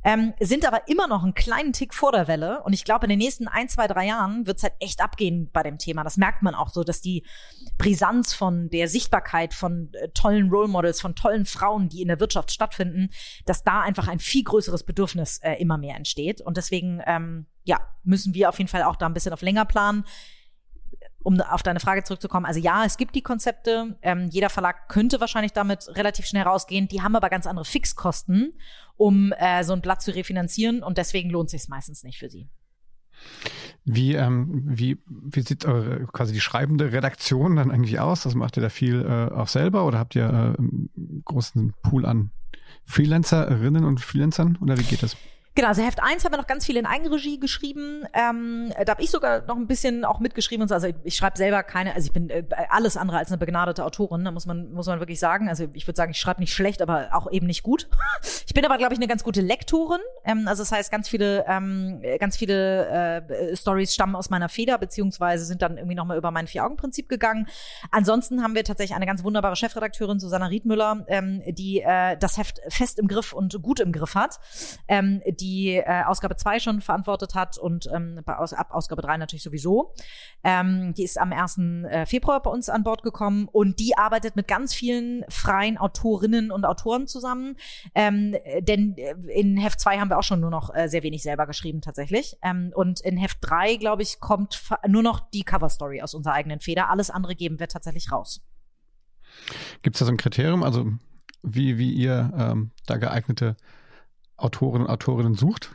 [0.04, 2.62] ähm, sind aber immer noch einen kleinen Tick vor der Welle.
[2.62, 5.50] Und ich glaube, in den nächsten ein, zwei, drei Jahren wird es halt echt abgehen
[5.52, 6.04] bei dem Thema.
[6.04, 7.24] Das merkt man auch so, dass die
[7.78, 12.20] Brisanz von der Sichtbarkeit von äh, tollen Role Models, von tollen Frauen, die in der
[12.20, 13.08] Wirtschaft stattfinden,
[13.46, 16.42] dass da einfach ein viel größeres Bedürfnis äh, immer mehr entsteht.
[16.42, 19.64] Und deswegen, ähm, ja, müssen wir auf jeden Fall auch da ein bisschen auf länger
[19.64, 20.04] planen
[21.24, 23.96] um auf deine Frage zurückzukommen, also ja, es gibt die Konzepte.
[24.02, 26.86] Ähm, jeder Verlag könnte wahrscheinlich damit relativ schnell rausgehen.
[26.86, 28.52] Die haben aber ganz andere Fixkosten,
[28.96, 32.48] um äh, so ein Blatt zu refinanzieren und deswegen lohnt sich meistens nicht für sie.
[33.86, 38.26] Wie, ähm, wie, wie sieht eure quasi die schreibende Redaktion dann eigentlich aus?
[38.26, 42.06] Also macht ihr da viel äh, auch selber oder habt ihr äh, einen großen Pool
[42.06, 42.30] an
[42.84, 45.16] Freelancerinnen und Freelancern oder wie geht das?
[45.56, 48.04] Genau, also Heft 1 haben wir noch ganz viel in Eigenregie geschrieben.
[48.12, 50.74] Ähm, da habe ich sogar noch ein bisschen auch mitgeschrieben und so.
[50.74, 53.84] Also ich, ich schreibe selber keine, also ich bin äh, alles andere als eine begnadete
[53.84, 55.48] Autorin, da muss man, muss man wirklich sagen.
[55.48, 57.88] Also ich würde sagen, ich schreibe nicht schlecht, aber auch eben nicht gut.
[58.46, 60.00] ich bin aber, glaube ich, eine ganz gute Lektorin.
[60.24, 64.76] Ähm, also das heißt, ganz viele, ähm, ganz viele äh, Stories stammen aus meiner Feder,
[64.78, 67.46] beziehungsweise sind dann irgendwie nochmal über mein Vier-Augen-Prinzip gegangen.
[67.92, 72.60] Ansonsten haben wir tatsächlich eine ganz wunderbare Chefredakteurin, Susanna Riedmüller, ähm, die äh, das Heft
[72.66, 74.40] fest im Griff und gut im Griff hat.
[74.88, 79.18] Ähm, die die äh, Ausgabe 2 schon verantwortet hat und ähm, Aus ab Ausgabe 3
[79.18, 79.92] natürlich sowieso.
[80.42, 81.58] Ähm, die ist am 1.
[81.58, 86.50] Äh, Februar bei uns an Bord gekommen und die arbeitet mit ganz vielen freien Autorinnen
[86.50, 87.56] und Autoren zusammen.
[87.94, 91.22] Ähm, denn äh, in Heft 2 haben wir auch schon nur noch äh, sehr wenig
[91.22, 92.36] selber geschrieben tatsächlich.
[92.42, 96.60] Ähm, und in Heft 3, glaube ich, kommt nur noch die Cover-Story aus unserer eigenen
[96.60, 96.88] Feder.
[96.88, 98.40] Alles andere geben wir tatsächlich raus.
[99.82, 100.90] Gibt es da so ein Kriterium, also
[101.42, 103.56] wie, wie ihr ähm, da geeignete
[104.36, 105.74] Autoren und Autorinnen sucht?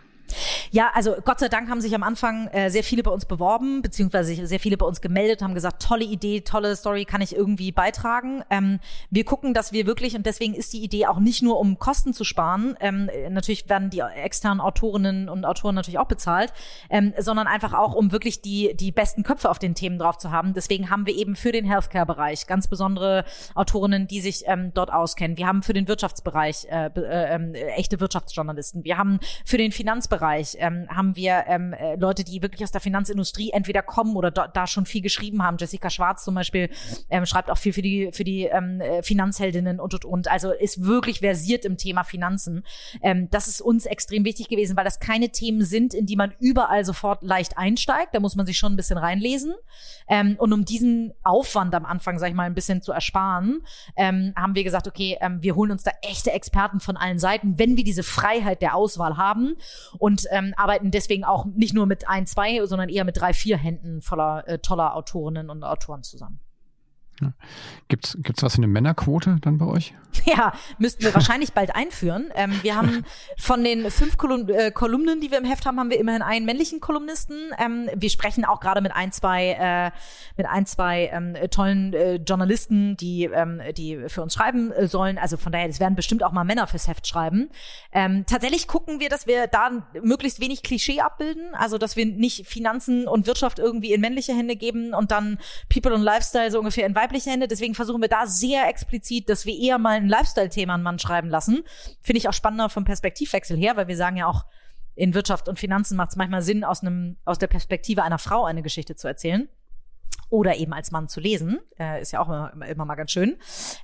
[0.71, 3.81] Ja, also Gott sei Dank haben sich am Anfang äh, sehr viele bei uns beworben,
[3.81, 7.71] beziehungsweise sehr viele bei uns gemeldet, haben gesagt, tolle Idee, tolle Story, kann ich irgendwie
[7.71, 8.43] beitragen.
[8.49, 11.79] Ähm, wir gucken, dass wir wirklich, und deswegen ist die Idee auch nicht nur, um
[11.79, 16.53] Kosten zu sparen, ähm, natürlich werden die externen Autorinnen und Autoren natürlich auch bezahlt,
[16.89, 20.31] ähm, sondern einfach auch, um wirklich die, die besten Köpfe auf den Themen drauf zu
[20.31, 20.53] haben.
[20.53, 25.37] Deswegen haben wir eben für den Healthcare-Bereich ganz besondere Autorinnen, die sich ähm, dort auskennen.
[25.37, 28.83] Wir haben für den Wirtschaftsbereich äh, äh, äh, echte Wirtschaftsjournalisten.
[28.83, 30.18] Wir haben für den Finanzbereich
[30.59, 34.67] ähm, haben wir ähm, äh, Leute, die wirklich aus der Finanzindustrie entweder kommen oder da
[34.67, 35.57] schon viel geschrieben haben.
[35.59, 36.69] Jessica Schwarz zum Beispiel
[37.09, 40.27] ähm, schreibt auch viel für die für die ähm, äh, Finanzheldinnen und und und.
[40.29, 42.63] Also ist wirklich versiert im Thema Finanzen.
[43.01, 46.33] Ähm, das ist uns extrem wichtig gewesen, weil das keine Themen sind, in die man
[46.39, 48.13] überall sofort leicht einsteigt.
[48.13, 49.53] Da muss man sich schon ein bisschen reinlesen.
[50.07, 53.61] Ähm, und um diesen Aufwand am Anfang, sag ich mal, ein bisschen zu ersparen,
[53.95, 57.59] ähm, haben wir gesagt, okay, ähm, wir holen uns da echte Experten von allen Seiten,
[57.59, 59.55] wenn wir diese Freiheit der Auswahl haben
[59.99, 63.57] und ähm, arbeiten deswegen auch nicht nur mit ein, zwei, sondern eher mit drei, vier
[63.57, 66.39] Händen voller äh, toller Autorinnen und Autoren zusammen.
[67.21, 67.33] Ja.
[67.87, 69.93] Gibt's was in der Männerquote dann bei euch?
[70.25, 72.31] Ja, müssten wir wahrscheinlich bald einführen.
[72.35, 73.05] Ähm, wir haben
[73.37, 76.45] von den fünf Kolum äh, Kolumnen, die wir im Heft haben, haben wir immerhin einen
[76.45, 77.51] männlichen Kolumnisten.
[77.57, 79.91] Ähm, wir sprechen auch gerade mit ein, zwei, äh,
[80.37, 85.17] mit ein, zwei ähm, tollen äh, Journalisten, die, ähm, die für uns schreiben äh, sollen.
[85.17, 87.49] Also von daher, es werden bestimmt auch mal Männer fürs Heft schreiben.
[87.91, 89.69] Ähm, tatsächlich gucken wir, dass wir da
[90.01, 91.55] möglichst wenig Klischee abbilden.
[91.55, 95.93] Also, dass wir nicht Finanzen und Wirtschaft irgendwie in männliche Hände geben und dann People
[95.93, 97.47] und Lifestyle so ungefähr in weibliche Hände.
[97.47, 101.29] Deswegen versuchen wir da sehr explizit, dass wir eher mal ein Lifestyle-Thema einen Mann schreiben
[101.29, 101.63] lassen.
[102.01, 104.45] Finde ich auch spannender vom Perspektivwechsel her, weil wir sagen ja auch,
[104.95, 108.43] in Wirtschaft und Finanzen macht es manchmal Sinn, aus, einem, aus der Perspektive einer Frau
[108.43, 109.47] eine Geschichte zu erzählen.
[110.29, 111.59] Oder eben als Mann zu lesen.
[111.79, 113.37] Äh, ist ja auch immer, immer mal ganz schön.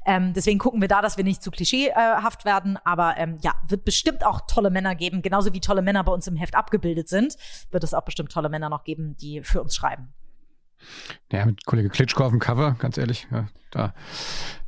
[0.06, 2.78] Ähm, deswegen gucken wir da, dass wir nicht zu klischeehaft werden.
[2.84, 5.22] Aber ähm, ja, wird bestimmt auch tolle Männer geben.
[5.22, 7.36] Genauso wie tolle Männer bei uns im Heft abgebildet sind,
[7.72, 10.14] wird es auch bestimmt tolle Männer noch geben, die für uns schreiben.
[11.32, 13.93] Ja, mit Kollege Klitschko auf dem Cover, ganz ehrlich, ja, da.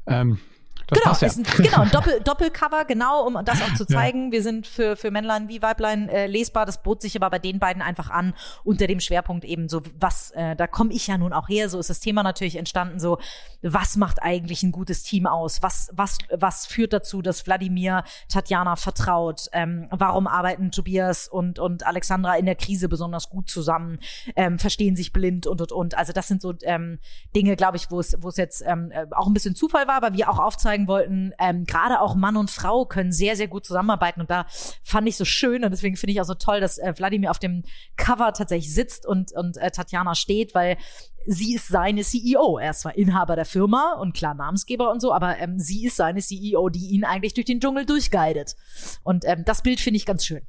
[0.06, 0.40] Ähm,
[0.88, 1.28] das genau, ja.
[1.28, 4.26] ist ein, genau, ein Doppel, Doppelcover, genau, um das auch zu zeigen.
[4.26, 4.32] Ja.
[4.32, 6.66] Wir sind für, für Männlein wie Weiblein äh, lesbar.
[6.66, 10.32] Das bot sich aber bei den beiden einfach an, unter dem Schwerpunkt eben so, was,
[10.32, 13.18] äh, da komme ich ja nun auch her, so ist das Thema natürlich entstanden, so,
[13.62, 15.62] was macht eigentlich ein gutes Team aus?
[15.62, 19.48] Was, was, was führt dazu, dass Wladimir Tatjana vertraut?
[19.52, 24.00] Ähm, warum arbeiten Tobias und, und Alexandra in der Krise besonders gut zusammen?
[24.36, 25.98] Ähm, verstehen sich blind und, und, und.
[25.98, 27.00] Also das sind so ähm,
[27.36, 29.96] Dinge, glaube ich, wo es, wo es jetzt ähm, äh, auch ein bisschen Zufall war,
[29.96, 33.48] aber wir auch aufzeigen, zeigen wollten, ähm, gerade auch Mann und Frau können sehr, sehr
[33.48, 34.22] gut zusammenarbeiten.
[34.22, 34.46] Und da
[34.84, 37.40] fand ich so schön und deswegen finde ich auch so toll, dass äh, Wladimir auf
[37.40, 37.64] dem
[37.96, 40.78] Cover tatsächlich sitzt und, und äh, Tatjana steht, weil
[41.26, 42.58] sie ist seine CEO.
[42.58, 45.98] Er ist zwar Inhaber der Firma und klar Namensgeber und so, aber ähm, sie ist
[45.98, 48.56] seine CEO, die ihn eigentlich durch den Dschungel durchguidet.
[49.04, 50.42] Und ähm, das Bild finde ich ganz schön.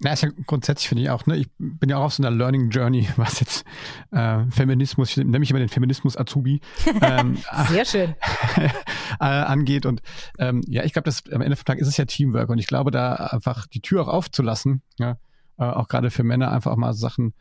[0.00, 1.36] Na, ist ja grundsätzlich finde ich auch, ne?
[1.36, 3.64] Ich bin ja auch auf so einer Learning Journey, was jetzt
[4.12, 6.60] äh, Feminismus, ich nenne mich immer den Feminismus-Azubi.
[7.02, 7.36] ähm,
[7.68, 8.14] Sehr schön.
[9.20, 9.86] äh, angeht.
[9.86, 10.02] Und
[10.38, 12.68] ähm, ja, ich glaube, dass am Ende vom Tag ist es ja Teamwork und ich
[12.68, 15.18] glaube, da einfach die Tür auch aufzulassen, ja,
[15.58, 17.34] äh, auch gerade für Männer einfach auch mal Sachen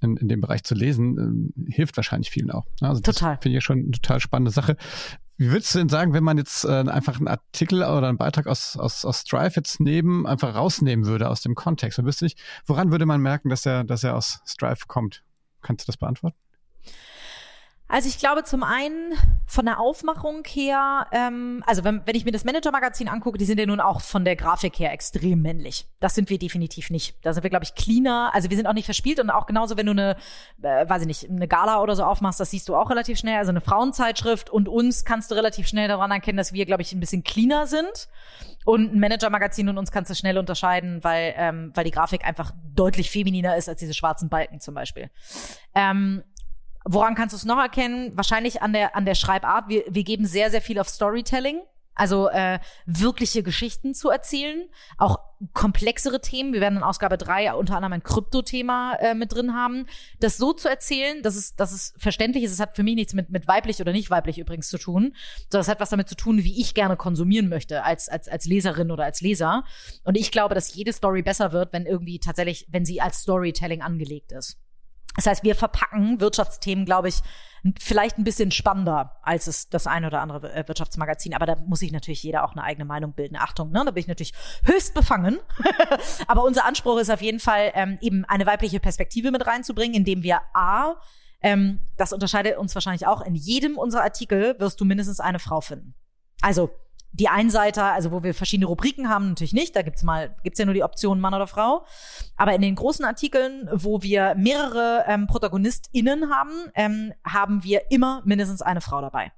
[0.00, 2.66] in, in dem Bereich zu lesen, äh, hilft wahrscheinlich vielen auch.
[2.80, 3.38] Also total.
[3.40, 4.76] Finde ich schon eine total spannende Sache.
[5.38, 8.48] Wie würdest du denn sagen, wenn man jetzt äh, einfach einen Artikel oder einen Beitrag
[8.48, 11.96] aus, aus, aus Strive jetzt neben, einfach rausnehmen würde aus dem Kontext?
[11.96, 15.22] Dann wüsste nicht, woran würde man merken, dass er, dass er aus Strive kommt?
[15.62, 16.36] Kannst du das beantworten?
[17.88, 19.14] Also ich glaube zum einen
[19.46, 23.58] von der Aufmachung her, ähm, also wenn, wenn ich mir das Manager-Magazin angucke, die sind
[23.58, 25.86] ja nun auch von der Grafik her extrem männlich.
[25.98, 27.16] Das sind wir definitiv nicht.
[27.22, 28.30] Da sind wir, glaube ich, cleaner.
[28.34, 30.16] Also wir sind auch nicht verspielt und auch genauso, wenn du eine,
[30.62, 33.38] äh, weiß ich nicht, eine Gala oder so aufmachst, das siehst du auch relativ schnell.
[33.38, 36.92] Also eine Frauenzeitschrift und uns kannst du relativ schnell daran erkennen, dass wir, glaube ich,
[36.92, 38.08] ein bisschen cleaner sind.
[38.66, 42.52] Und ein Manager-Magazin und uns kannst du schnell unterscheiden, weil, ähm, weil die Grafik einfach
[42.74, 45.10] deutlich femininer ist als diese schwarzen Balken zum Beispiel.
[45.74, 46.22] Ähm,
[46.90, 48.12] Woran kannst du es noch erkennen?
[48.16, 49.68] Wahrscheinlich an der, an der Schreibart.
[49.68, 51.60] Wir, wir geben sehr, sehr viel auf Storytelling.
[51.94, 55.18] Also äh, wirkliche Geschichten zu erzählen, auch
[55.52, 56.54] komplexere Themen.
[56.54, 59.86] Wir werden in Ausgabe drei unter anderem ein Krypto-Thema äh, mit drin haben.
[60.18, 63.12] Das so zu erzählen, dass es, dass es verständlich ist, es hat für mich nichts
[63.12, 65.14] mit, mit weiblich oder nicht weiblich übrigens zu tun,
[65.50, 68.46] sondern es hat was damit zu tun, wie ich gerne konsumieren möchte als, als, als
[68.46, 69.64] Leserin oder als Leser.
[70.04, 73.82] Und ich glaube, dass jede Story besser wird, wenn irgendwie tatsächlich, wenn sie als Storytelling
[73.82, 74.56] angelegt ist.
[75.18, 77.22] Das heißt, wir verpacken Wirtschaftsthemen, glaube ich,
[77.80, 81.34] vielleicht ein bisschen spannender als es das ein oder andere äh, Wirtschaftsmagazin.
[81.34, 83.34] Aber da muss sich natürlich jeder auch eine eigene Meinung bilden.
[83.34, 83.82] Achtung, ne?
[83.84, 85.40] da bin ich natürlich höchst befangen.
[86.28, 90.22] Aber unser Anspruch ist auf jeden Fall, ähm, eben eine weibliche Perspektive mit reinzubringen, indem
[90.22, 90.94] wir A,
[91.42, 95.60] ähm, das unterscheidet uns wahrscheinlich auch, in jedem unserer Artikel wirst du mindestens eine Frau
[95.60, 95.96] finden.
[96.42, 96.70] Also
[97.12, 99.74] die Einseiter, also wo wir verschiedene Rubriken haben, natürlich nicht.
[99.74, 101.84] Da gibt's mal, gibt's ja nur die Option Mann oder Frau.
[102.36, 108.22] Aber in den großen Artikeln, wo wir mehrere ähm, ProtagonistInnen haben, ähm, haben wir immer
[108.24, 109.32] mindestens eine Frau dabei.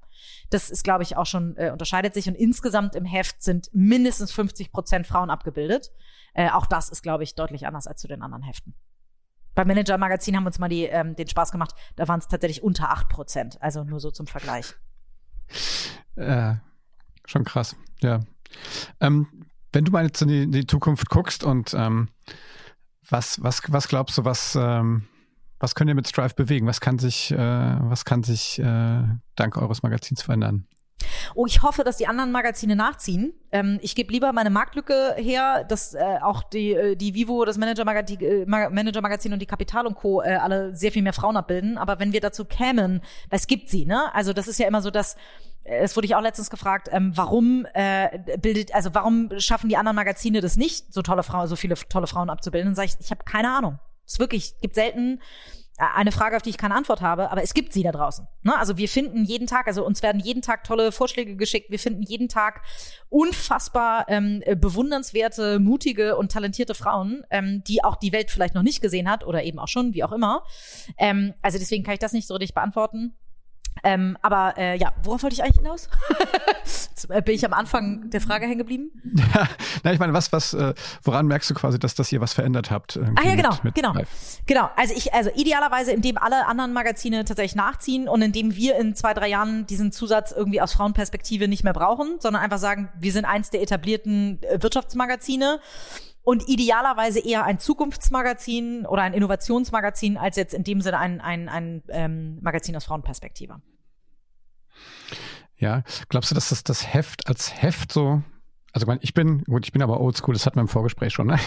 [0.50, 2.28] Das ist, glaube ich, auch schon äh, unterscheidet sich.
[2.28, 5.90] Und insgesamt im Heft sind mindestens 50 Prozent Frauen abgebildet.
[6.34, 8.74] Äh, auch das ist, glaube ich, deutlich anders als zu den anderen Heften.
[9.54, 11.74] Beim Manager Magazin haben wir uns mal die, ähm, den Spaß gemacht.
[11.96, 13.62] Da waren es tatsächlich unter 8 Prozent.
[13.62, 14.74] Also nur so zum Vergleich.
[16.16, 16.54] Äh,
[17.30, 18.20] schon krass, ja.
[19.00, 19.28] Ähm,
[19.72, 22.08] wenn du mal jetzt in die, in die Zukunft guckst und ähm,
[23.08, 25.06] was, was, was glaubst du, was, ähm,
[25.58, 26.66] was könnt ihr mit Strive bewegen?
[26.66, 29.02] Was kann sich, äh, was kann sich äh,
[29.36, 30.66] dank eures Magazins verändern?
[31.34, 33.32] Oh, ich hoffe, dass die anderen Magazine nachziehen.
[33.52, 37.58] Ähm, ich gebe lieber meine Marktlücke her, dass äh, auch die, äh, die Vivo, das
[37.58, 40.22] Manager-Magazin äh, Manager -Magazin und die Kapital und Co.
[40.22, 41.78] Äh, alle sehr viel mehr Frauen abbilden.
[41.78, 44.14] Aber wenn wir dazu kämen, es gibt sie, ne?
[44.14, 45.18] Also das ist ja immer so, dass äh,
[45.64, 49.96] es wurde ich auch letztens gefragt, ähm, warum äh, bildet, also warum schaffen die anderen
[49.96, 52.68] Magazine das nicht, so tolle Frauen, so viele tolle Frauen abzubilden?
[52.70, 53.78] Und sage ich, ich habe keine Ahnung.
[54.06, 55.20] Es wirklich gibt selten
[55.80, 58.26] eine Frage, auf die ich keine Antwort habe, aber es gibt sie da draußen.
[58.42, 58.56] Ne?
[58.58, 61.70] Also wir finden jeden Tag, also uns werden jeden Tag tolle Vorschläge geschickt.
[61.70, 62.62] Wir finden jeden Tag
[63.08, 68.82] unfassbar ähm, bewundernswerte, mutige und talentierte Frauen, ähm, die auch die Welt vielleicht noch nicht
[68.82, 70.44] gesehen hat oder eben auch schon, wie auch immer.
[70.98, 73.14] Ähm, also deswegen kann ich das nicht so richtig beantworten.
[73.82, 75.88] Ähm, aber äh, ja, worauf wollte ich eigentlich hinaus?
[77.08, 78.90] Äh, bin ich am Anfang der Frage hängen geblieben?
[79.34, 79.48] Ja,
[79.84, 82.70] na, ich meine, was, was, äh, woran merkst du quasi, dass das ihr was verändert
[82.70, 82.98] habt?
[83.16, 84.08] Ah ja, genau, mit, mit genau, Live?
[84.46, 84.68] genau.
[84.76, 89.14] Also ich, also idealerweise, indem alle anderen Magazine tatsächlich nachziehen und indem wir in zwei,
[89.14, 93.24] drei Jahren diesen Zusatz irgendwie aus Frauenperspektive nicht mehr brauchen, sondern einfach sagen, wir sind
[93.24, 95.60] eins der etablierten äh, Wirtschaftsmagazine
[96.22, 101.48] und idealerweise eher ein Zukunftsmagazin oder ein Innovationsmagazin als jetzt in dem Sinne ein, ein,
[101.48, 103.60] ein ähm, Magazin aus Frauenperspektive.
[105.56, 108.22] Ja, glaubst du, dass das, das Heft als Heft so
[108.72, 111.26] also ich bin, gut, ich bin aber oldschool, das hatten wir im Vorgespräch schon.
[111.26, 111.38] Ne?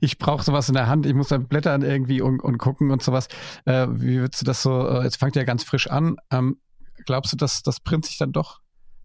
[0.00, 3.02] Ich brauche sowas in der Hand, ich muss dann blättern irgendwie und, und gucken und
[3.02, 3.28] sowas.
[3.64, 6.16] Äh, wie würdest du das so, äh, jetzt fangt ja ganz frisch an.
[6.30, 6.58] Ähm,
[7.06, 8.60] glaubst du, dass das Print sich dann doch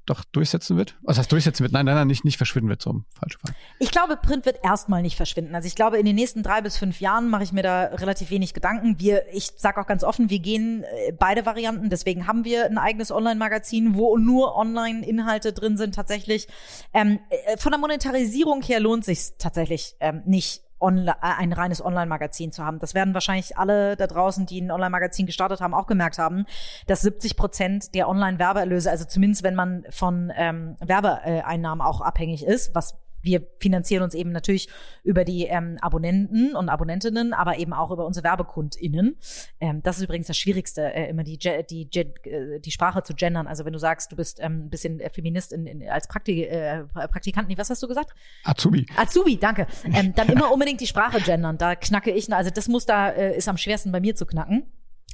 [0.05, 0.97] doch durchsetzen wird?
[1.01, 1.73] Was heißt durchsetzen wird?
[1.73, 3.55] Nein, nein, nein, nicht, nicht verschwinden wird, so im falschen Fall.
[3.79, 5.55] Ich glaube, Print wird erstmal nicht verschwinden.
[5.55, 8.29] Also ich glaube, in den nächsten drei bis fünf Jahren mache ich mir da relativ
[8.29, 8.99] wenig Gedanken.
[8.99, 11.89] Wir, ich sage auch ganz offen, wir gehen äh, beide Varianten.
[11.89, 16.47] Deswegen haben wir ein eigenes Online-Magazin, wo nur Online-Inhalte drin sind tatsächlich.
[16.93, 21.83] Ähm, äh, von der Monetarisierung her lohnt sich tatsächlich ähm, nicht Online, äh, ein reines
[21.83, 22.79] Online-Magazin zu haben.
[22.79, 26.45] Das werden wahrscheinlich alle da draußen, die ein Online-Magazin gestartet haben, auch gemerkt haben,
[26.87, 32.75] dass 70 Prozent der Online-Werbeerlöse, also zumindest wenn man von ähm, Werbeeinnahmen auch abhängig ist,
[32.75, 34.69] was wir finanzieren uns eben natürlich
[35.03, 39.17] über die ähm, Abonnenten und Abonnentinnen, aber eben auch über unsere WerbekundInnen.
[39.59, 43.13] Ähm, das ist übrigens das Schwierigste, äh, immer die, die, die, äh, die Sprache zu
[43.13, 43.47] gendern.
[43.47, 46.83] Also wenn du sagst, du bist ähm, ein bisschen Feminist in, in, als Praktik, äh,
[46.85, 48.13] Praktikant, was hast du gesagt?
[48.43, 48.85] Azubi.
[48.95, 49.67] Azubi, danke.
[49.93, 51.57] Ähm, dann immer unbedingt die Sprache gendern.
[51.57, 54.65] Da knacke ich, also das muss da, äh, ist am schwersten bei mir zu knacken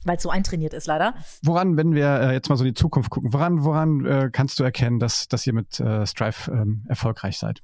[0.04, 1.14] weil es so eintrainiert ist leider.
[1.44, 4.60] Woran, wenn wir äh, jetzt mal so in die Zukunft gucken, woran, woran äh, kannst
[4.60, 7.62] du erkennen, dass, dass ihr mit äh, Strive ähm, erfolgreich seid?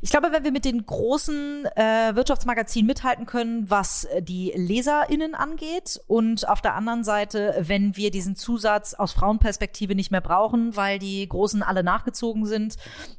[0.00, 5.34] Ich glaube, wenn wir mit den großen äh, Wirtschaftsmagazinen mithalten können, was äh, die LeserInnen
[5.34, 10.76] angeht und auf der anderen Seite, wenn wir diesen Zusatz aus Frauenperspektive nicht mehr brauchen,
[10.76, 12.76] weil die Großen alle nachgezogen sind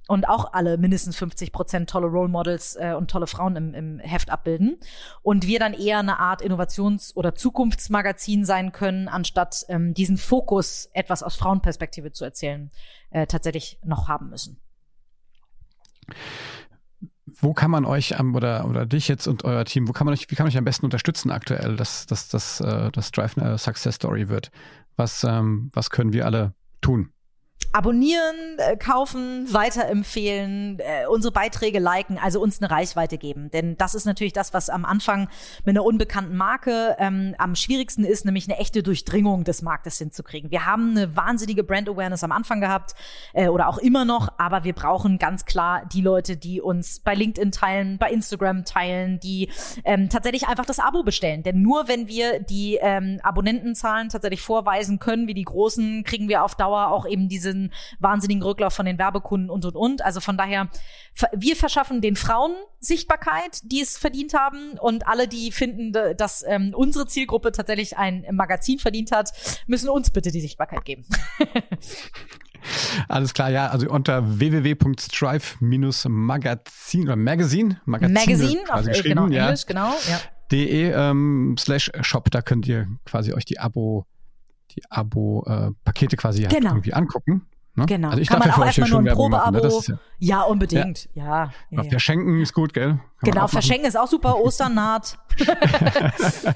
[0.07, 3.99] und auch alle mindestens 50 Prozent tolle Role Models äh, und tolle Frauen im, im
[3.99, 4.77] Heft abbilden
[5.21, 10.89] und wir dann eher eine Art Innovations- oder Zukunftsmagazin sein können, anstatt ähm, diesen Fokus
[10.93, 12.71] etwas aus Frauenperspektive zu erzählen,
[13.11, 14.59] äh, tatsächlich noch haben müssen.
[17.27, 20.13] Wo kann man euch am oder oder dich jetzt und euer Team, wo kann man
[20.13, 23.37] euch, wie kann man euch am besten unterstützen aktuell, dass, dass, dass, äh, das Drive
[23.37, 24.51] eine Success Story wird?
[24.95, 27.09] Was, ähm, was können wir alle tun?
[27.75, 33.51] Abonnieren, äh, kaufen, weiterempfehlen, äh, unsere Beiträge liken, also uns eine Reichweite geben.
[33.51, 35.27] Denn das ist natürlich das, was am Anfang
[35.65, 40.51] mit einer unbekannten Marke ähm, am schwierigsten ist, nämlich eine echte Durchdringung des Marktes hinzukriegen.
[40.51, 42.93] Wir haben eine wahnsinnige Brand Awareness am Anfang gehabt
[43.33, 47.13] äh, oder auch immer noch, aber wir brauchen ganz klar die Leute, die uns bei
[47.13, 49.49] LinkedIn teilen, bei Instagram teilen, die
[49.83, 51.43] ähm, tatsächlich einfach das Abo bestellen.
[51.43, 56.45] Denn nur wenn wir die ähm, Abonnentenzahlen tatsächlich vorweisen können, wie die großen, kriegen wir
[56.45, 57.64] auf Dauer auch eben diesen
[57.99, 60.01] wahnsinnigen Rücklauf von den Werbekunden und und und.
[60.03, 60.69] Also von daher,
[61.33, 66.73] wir verschaffen den Frauen Sichtbarkeit, die es verdient haben und alle, die finden, dass ähm,
[66.75, 69.31] unsere Zielgruppe tatsächlich ein Magazin verdient hat,
[69.67, 71.05] müssen uns bitte die Sichtbarkeit geben.
[73.07, 79.67] Alles klar, ja, also unter www.strive-magazin oder Magazine, Magazin, Magazine auf, äh, genau, ja, Englisch,
[79.67, 80.19] genau, ja.
[80.51, 84.07] de ähm, slash shop, da könnt ihr quasi euch die Abo
[84.71, 86.71] die Abo-Pakete äh, quasi genau.
[86.71, 87.45] irgendwie angucken.
[87.75, 87.85] Ne?
[87.87, 88.09] Genau.
[88.09, 89.13] Also ich Kann darf man ja auch erstmal nur ein ne?
[89.13, 89.67] Probeabo.
[89.67, 91.09] Ist ja, ja, unbedingt.
[91.13, 91.51] Ja.
[91.69, 91.89] ja, ja.
[91.89, 92.99] Verschenken ist gut, gell?
[93.19, 94.37] Kann Genau, verschenken ist auch super.
[94.37, 95.17] Ostern naht.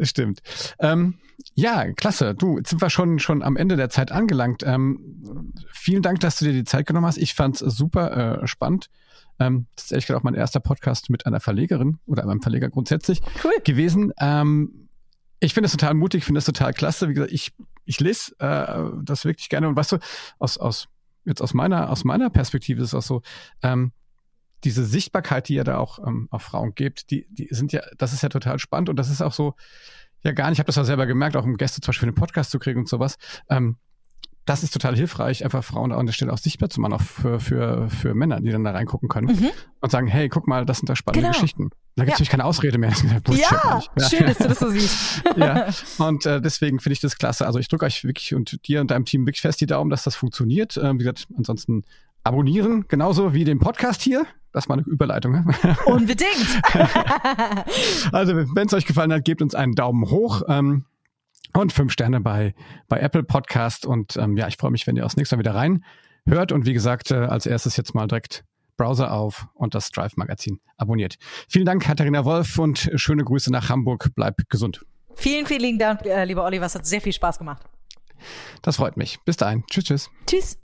[0.00, 0.42] Stimmt.
[0.78, 1.14] Ähm,
[1.54, 2.34] ja, klasse.
[2.34, 4.62] Du, jetzt sind wir schon, schon am Ende der Zeit angelangt.
[4.64, 7.16] Ähm, vielen Dank, dass du dir die Zeit genommen hast.
[7.16, 8.88] Ich fand's super äh, spannend.
[9.38, 12.68] Ähm, das ist ehrlich gesagt auch mein erster Podcast mit einer Verlegerin oder einem Verleger
[12.68, 13.52] grundsätzlich Cool.
[13.64, 14.12] gewesen.
[14.20, 14.88] Ähm,
[15.40, 17.08] ich finde es total mutig, finde es total klasse.
[17.08, 17.52] Wie gesagt, ich,
[17.84, 19.68] ich lese äh, das wirklich gerne.
[19.68, 19.98] Und weißt du,
[20.38, 20.88] aus, aus,
[21.24, 23.22] jetzt aus meiner, aus meiner Perspektive ist es auch so,
[23.62, 23.92] ähm,
[24.64, 28.12] diese Sichtbarkeit, die ihr da auch ähm, auf Frauen gebt, die, die sind ja, das
[28.12, 29.54] ist ja total spannend und das ist auch so,
[30.22, 32.10] ja gar nicht, ich habe das ja selber gemerkt, auch um Gäste zum Beispiel für
[32.10, 33.16] einen Podcast zu kriegen und sowas.
[33.50, 33.76] Ähm,
[34.44, 37.38] das ist total hilfreich, einfach Frauen an der Stelle auch sichtbar zu machen, auch für,
[37.38, 39.50] für, für Männer, die dann da reingucken können Mhm.
[39.80, 41.32] und sagen, hey, guck mal, das sind da spannende Genau.
[41.32, 41.70] Geschichten.
[41.94, 42.22] Da gibt es Ja.
[42.24, 42.92] natürlich keine Ausrede mehr.
[43.30, 45.22] Ja Ja, schön, dass du das so siehst.
[45.36, 45.68] ja,
[45.98, 47.46] und äh, deswegen finde ich das klasse.
[47.46, 50.02] Also ich drücke euch wirklich und dir und deinem Team wirklich fest die Daumen, dass
[50.02, 50.76] das funktioniert.
[50.82, 51.84] Ähm, wie gesagt, ansonsten
[52.24, 54.26] abonnieren, genauso wie den Podcast hier.
[54.52, 55.32] Das war eine Überleitung.
[55.32, 55.44] ne?
[55.86, 56.60] Unbedingt.
[58.12, 60.84] Also, wenn es euch gefallen hat, gebt uns einen Daumen hoch ähm,
[61.54, 62.54] und fünf Sterne bei,
[62.88, 63.86] bei Apple Podcast.
[63.86, 65.84] Und ähm, ja, ich freue mich, wenn ihr auch das nächste Mal wieder rein
[66.26, 66.52] hört.
[66.52, 68.44] Und wie gesagt, äh, als erstes jetzt mal direkt
[68.76, 71.16] Browser auf und das Drive Magazin abonniert.
[71.48, 74.10] Vielen Dank, Katharina Wolf, und schöne Grüße nach Hamburg.
[74.14, 74.80] Bleib gesund.
[75.14, 76.66] vielen, vielen Dank, äh, lieber Oliver.
[76.66, 77.62] Es hat sehr viel Spaß gemacht.
[78.62, 79.18] Das freut mich.
[79.24, 79.64] Bis dahin.
[79.68, 80.10] Tschüss, tschüss.
[80.26, 80.61] Tschüss.